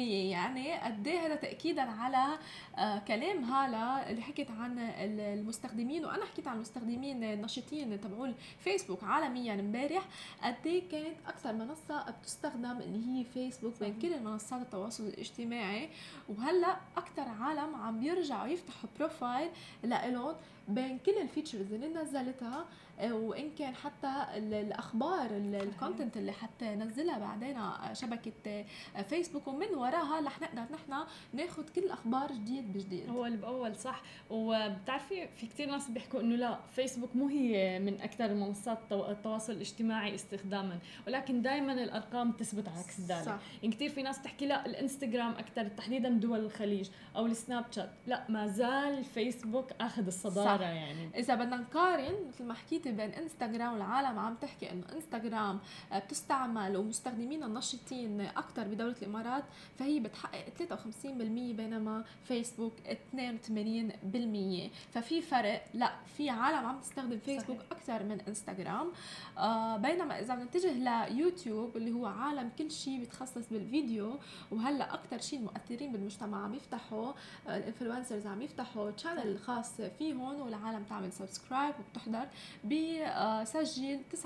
[0.00, 2.38] يعني قد إيه هذا تأكيدا على
[2.78, 6.04] آه، كلام هالة اللي حكت عن ال- المستخدمين.
[6.04, 8.26] وأنا حكيت عن المستخدمين النشطين تبعوا
[8.58, 10.02] الفيسبوك عالميا امبارح.
[10.42, 15.88] قد إيه كانت أكثر منصة بتستخدم اللي هي فيسبوك بين كل المنصات التواصل الاجتماعي؟
[16.28, 19.48] وهلأ أكثر عالم عم بيرجعوا يفتحوا profile
[19.82, 20.34] لإلهم.
[20.68, 22.64] بين كل ال features اللي نزلتها
[23.00, 28.64] آه، وإن كان حتى ال- الأخبار ال content اللي حتنزلها بعدين على شبكة
[28.96, 33.08] آه، فيسبوك ومن وراها رح نقدر نحن ناخذ كل الاخبار جديد بجديد.
[33.08, 34.02] أول بأول صح.
[34.30, 39.52] وبتعرفي في كثير ناس بيحكوا إنه لا فيسبوك مو هي من أكثر منصات التو- التواصل
[39.52, 40.78] الاجتماعي استخداما.
[41.06, 43.22] ولكن دائما الأرقام تثبت عكس ذلك.
[43.26, 43.38] صح.
[43.62, 47.90] يعني كثير في ناس تحكي لا الإنستغرام أكثر تحديدا دول الخليج أو السناب شات.
[48.06, 50.53] لا ما زال فيسبوك آخذ الصدارة.
[50.53, 50.53] صح.
[50.62, 51.10] يعني.
[51.18, 55.58] إذا بدنا نقارن مثل ما حكيتي بين إنستغرام والعالم عم تحكي إنه إنستغرام
[55.92, 59.44] آه، بتستعمل ومستخدمين النشطين أكثر بدولة الإمارات
[59.78, 61.06] فهي بتحقق 53%
[61.52, 67.58] بينما فيسبوك 82% ففي فرق لا في عالم عم تستخدم فيسبوك.
[67.72, 68.92] أكثر من إنستغرام.
[69.38, 74.18] آه بينما إذا بنتجه ليوتيوب اللي هو عالم كل شيء بيتخصص بالفيديو
[74.50, 77.12] وهلأ أكثر شيء المؤثرين بالمجتمع عم يفتحوا
[77.48, 82.26] آه، ال influencers عم يفتحوا channel خاص فيهم والعالم تعمل subscribe وبتحضر
[82.64, 84.16] بسجل 79%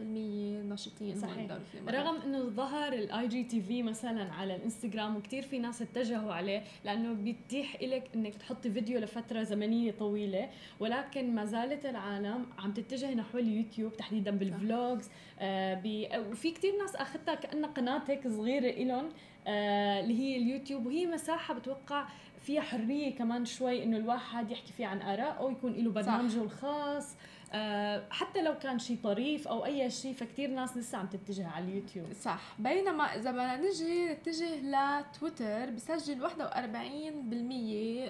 [0.00, 1.58] نشيطين هون صحيح.
[1.88, 7.82] رغم إنه ظهر ال IGTV مثلا على الإنستغرام وكثير في ناس اتجهوا عليه لأنه بيتيح
[7.82, 13.96] لك إنك تحطي فيديو لفترة زمنية طويلة ولكن ما زالت العالم عم تتجه نحو اليوتيوب
[13.96, 15.10] تحديدا بال vlogs
[15.40, 15.82] آه
[16.30, 19.08] وفي كثير ناس أخذتها كأنها قناة هيك صغيرة إلهم
[19.46, 22.08] آه اللي هي اليوتيوب وهي مساحة بتوقع
[22.40, 27.16] فيها حرية كمان شوي إنه الواحد يحكي فيها عن ارائه ويكون له برنامجه الخاص.
[27.52, 31.64] آه حتى لو كان شيء طريف أو أي شيء فكتير ناس لسه عم تتجه على
[31.64, 32.06] اليوتيوب.
[32.12, 32.40] صح.
[32.58, 36.30] بينما إذا بدنا نجي نتجه لتويتر بسجل 41%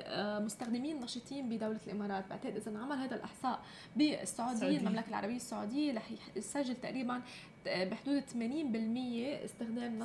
[0.07, 2.29] آه، مستخدمين نشيطين بدولة الإمارات.
[2.31, 3.61] بعتقد إذا انعمل هذا الإحصاء
[3.97, 4.79] بالسعودية.
[4.79, 7.23] المملكة العربية السعودية رح يسجل تقريبا
[7.67, 9.47] آه، بحدود 80%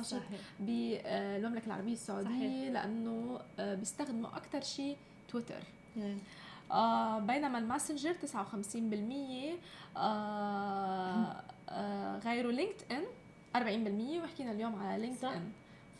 [0.00, 2.72] استخدام نشط صحيح بالمملكه العربية السعودية صحيح.
[2.72, 4.96] لأنه آه، بيستخدموا أكثر شيء
[5.28, 5.62] تويتر
[5.96, 6.18] يعني
[6.70, 9.58] آه بينما الماسنجر 59%
[9.96, 13.04] آه آه غيره لينكد إن
[13.56, 15.24] 40% وحكينا اليوم على لينكد.
[15.24, 15.52] إن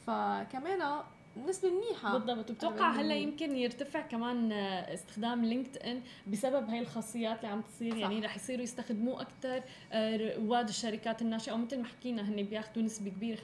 [0.07, 1.01] فكمان
[1.37, 2.19] نسبة منيحة.
[2.19, 2.51] بالضبط.
[2.51, 7.97] وبتوقع هلأ يمكن يرتفع كمان آه، استخدام لينكد ان بسبب هاي الخاصيات اللي عم تصير.
[7.97, 9.63] يعني رح يصيروا يستخدموه أكثر
[9.93, 11.53] آه، رواد الشركات الناشئة.
[11.53, 13.41] ومثل ما حكينا هن بياخذوا نسبة كبيرة 50%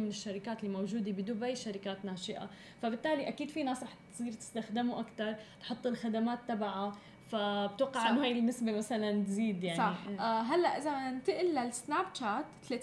[0.00, 2.50] من الشركات اللي موجودة بدبي شركات ناشئة.
[2.82, 6.96] فبالتالي أكيد في ناس رح تصير تستخدمه أكثر تحط الخدمات تبعها.
[7.34, 9.78] فبتوقع إنه هاي النسبة مثلا تزيد يعني.
[9.78, 9.96] صح.
[10.20, 12.74] آه هلأ إذا ننتقل للسناب شات 30%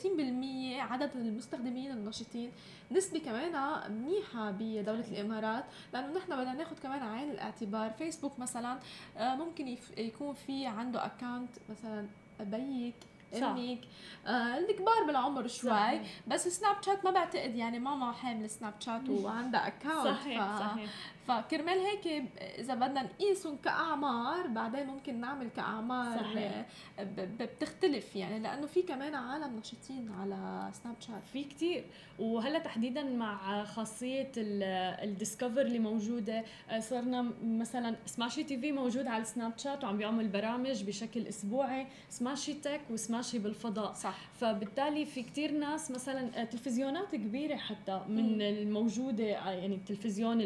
[0.79, 2.51] عدد المستخدمين النشطين
[2.91, 7.89] نسبة كمان منيحة بدولة الإمارات لأنه نحن بدنا ناخذ كمان عين الاعتبار.
[7.89, 8.79] فيسبوك مثلا
[9.17, 12.07] آه ممكن يكون في عنده أكاونت مثلا
[12.39, 12.95] بيك
[13.33, 13.79] أمك
[14.27, 15.69] آه الكبار بالعمر شوي.
[15.69, 16.01] صحيح.
[16.27, 20.59] بس سناب شات ما بعتقد يعني ماما حامل سناب شات وعندها account صحيح ف...
[20.59, 20.89] صحيح.
[21.27, 26.65] فكرمال هيك إذا بدنا نقيسهم كأعمار بعدين ممكن نعمل كأعمار صحيح.
[27.39, 31.83] بتختلف يعني لأنه في كمان عالم نشيطين على سناب شات في كتير
[32.19, 39.07] وهلا تحديدا مع خاصية ال discover اللي موجودة آه، صرنا مثلا سماشي تي في موجود
[39.07, 45.23] على السناب شات وعم بيعمل برامج بشكل أسبوعي سماشي tech وسماشي بالفضاء صح فبالتالي في
[45.23, 48.41] كتير ناس مثلا آه، تلفزيونات كبيرة حتى من م.
[48.41, 50.41] الموجودة آه، يعني التلفزيون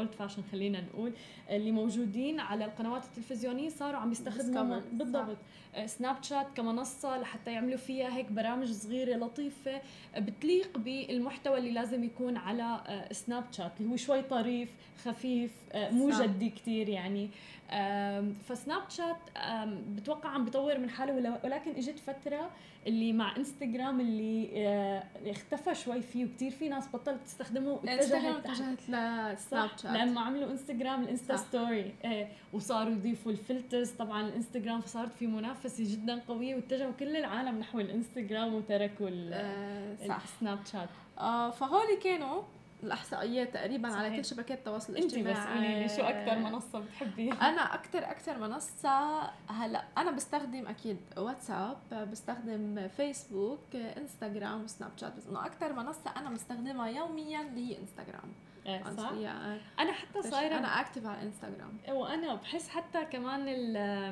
[0.00, 1.12] الاولد فاشن خلينا نقول
[1.50, 5.36] اللي موجودين على القنوات التلفزيونية صاروا عم يستخدموا بالضبط.
[5.86, 9.80] سناب شات كمنصة لحتى يعملوا فيها هيك برامج صغيرة لطيفة
[10.18, 12.80] بتليق بالمحتوى اللي لازم يكون على
[13.12, 14.68] سناب شات اللي هو شوي طريف
[15.04, 17.30] خفيف مو جدي كثير يعني.
[18.48, 19.16] فسناب شات
[19.88, 22.50] بتوقع عم بيطور من حاله ولكن إجت فترة
[22.86, 28.02] اللي مع إنستغرام اللي آه، اختفى شوي فيه وكثير في ناس بطلت تستخدمه واتجهت
[28.46, 29.36] اتجهت لسناب
[29.82, 35.26] شات لما عملوا إنستغرام الإنستا story إيه وصاروا يضيفوا ال filters طبعا الانستغرام فصارت في
[35.26, 39.08] منافسة جدا قوية واتجهوا كل العالم نحو الإنستغرام وتركوا
[40.08, 40.22] صح.
[40.24, 42.42] السناب شات آه فهول كانوا
[42.82, 44.00] الاحصائيات تقريبا صحيح.
[44.00, 47.98] على كل شبكات التواصل الاجتماعي انت بس قولي لي شو أكثر منصة بتحبيها؟ أنا أكثر
[47.98, 55.72] أكثر منصة هلأ أنا بستخدم أكيد واتساب بستخدم فيسبوك إنستغرام وسناب شات بس إنه أكثر
[55.72, 58.32] منصة أنا بستخدمها يوميا اللي هي إنستغرام.
[58.66, 59.12] إيه صح؟
[59.80, 61.78] أنا حتى صايرة أنا active على إنستغرام.
[61.88, 63.48] وأنا بحس حتى كمان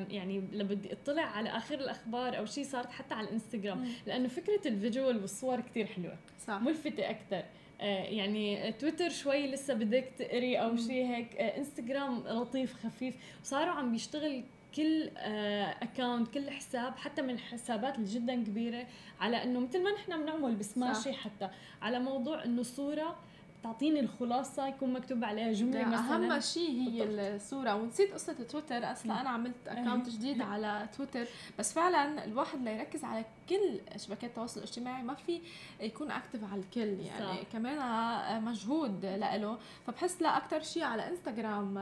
[0.09, 4.67] يعني لما بدي أطلع على آخر الأخبار أو شيء صارت حتى على الانستغرام لأنه فكرة
[4.67, 6.17] ال visual والصور كثير حلوة.
[6.47, 6.61] صح.
[6.61, 7.43] ملفتة أكثر
[7.87, 11.35] يعني تويتر شوي لسه بدك تقرئي أو شيء هيك.
[11.35, 13.15] آه، إنستغرام لطيف خفيف.
[13.43, 14.43] وصاروا عم بيشتغل
[14.75, 18.87] كل account آه، كل حساب حتى من الحسابات اللي جدا كبيرة
[19.19, 21.49] على إنه مثل ما نحن بنعمل بسماشي حتى
[21.81, 23.19] على موضوع إنه صورة
[23.63, 26.33] تعطيني الخلاصة يكون مكتوب عليها جملة مثلا.
[26.33, 27.19] أهم شيء هي بالضبط.
[27.19, 27.75] الصورة.
[27.75, 31.27] ونسيت قصة تويتر أصلا أنا عملت account جديد على تويتر.
[31.59, 35.41] بس فعلا الواحد ليركز على كل شبكات التواصل الاجتماعي ما في
[35.79, 37.25] يكون active على الكل يعني.
[37.25, 37.43] صح.
[37.53, 39.57] كمان مجهود لإله.
[39.87, 41.77] فبحس لا أكثر شيء على إنستغرام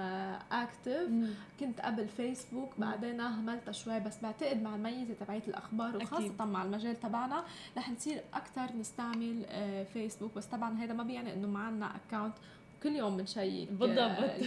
[0.51, 1.09] active
[1.59, 6.41] كنت قبل فيسبوك بعدين اهملتها شوي بس بعتقد مع الميزة تبعت الأخبار وخاصة أكيد.
[6.41, 7.43] مع المجال تبعنا
[7.77, 9.45] رح نصير أكثر نستعمل
[9.93, 12.33] فيسبوك بس طبعا هذا ما بيعني إنه معنا account
[12.83, 13.99] كل يوم بنشيك بالضبط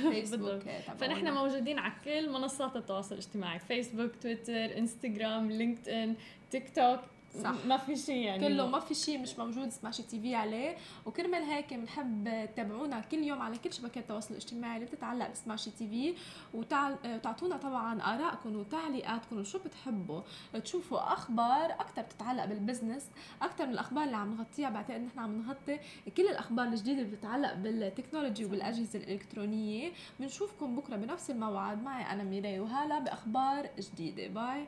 [0.04, 0.62] بالضبط.
[0.98, 6.14] فنحن موجودين على كل منصات التواصل الاجتماعي فيسبوك تويتر انستغرام لينكد ان
[6.50, 7.00] تيك توك
[7.42, 7.54] صح.
[7.66, 8.48] ما في شيء يعني.
[8.48, 10.76] كله ما في شيء مش موجود سماشي تي في عليه.
[11.06, 15.88] وكرمال هيك بنحب تتابعونا كل يوم على كل شبكات التواصل الاجتماعي اللي بتتعلق بسماشي تي
[15.88, 16.14] في.
[16.54, 20.22] وتعطونا طبعا آرائكم وتعليقاتكم وشو بتحبوا.
[20.64, 23.06] تشوفوا أخبار أكثر بتتعلق بال business
[23.42, 24.70] أكثر من الأخبار اللي عم نغطيها.
[24.70, 25.78] بعتقد نحن عم نغطي
[26.16, 29.92] كل الأخبار الجديدة اللي بتتعلق بال technology وبالأجهزة الإلكترونية.
[30.20, 31.82] بنشوفكم بكرة بنفس الموعد.
[31.82, 34.28] معي أنا ميراي وهالة بأخبار جديدة.
[34.28, 34.66] bye.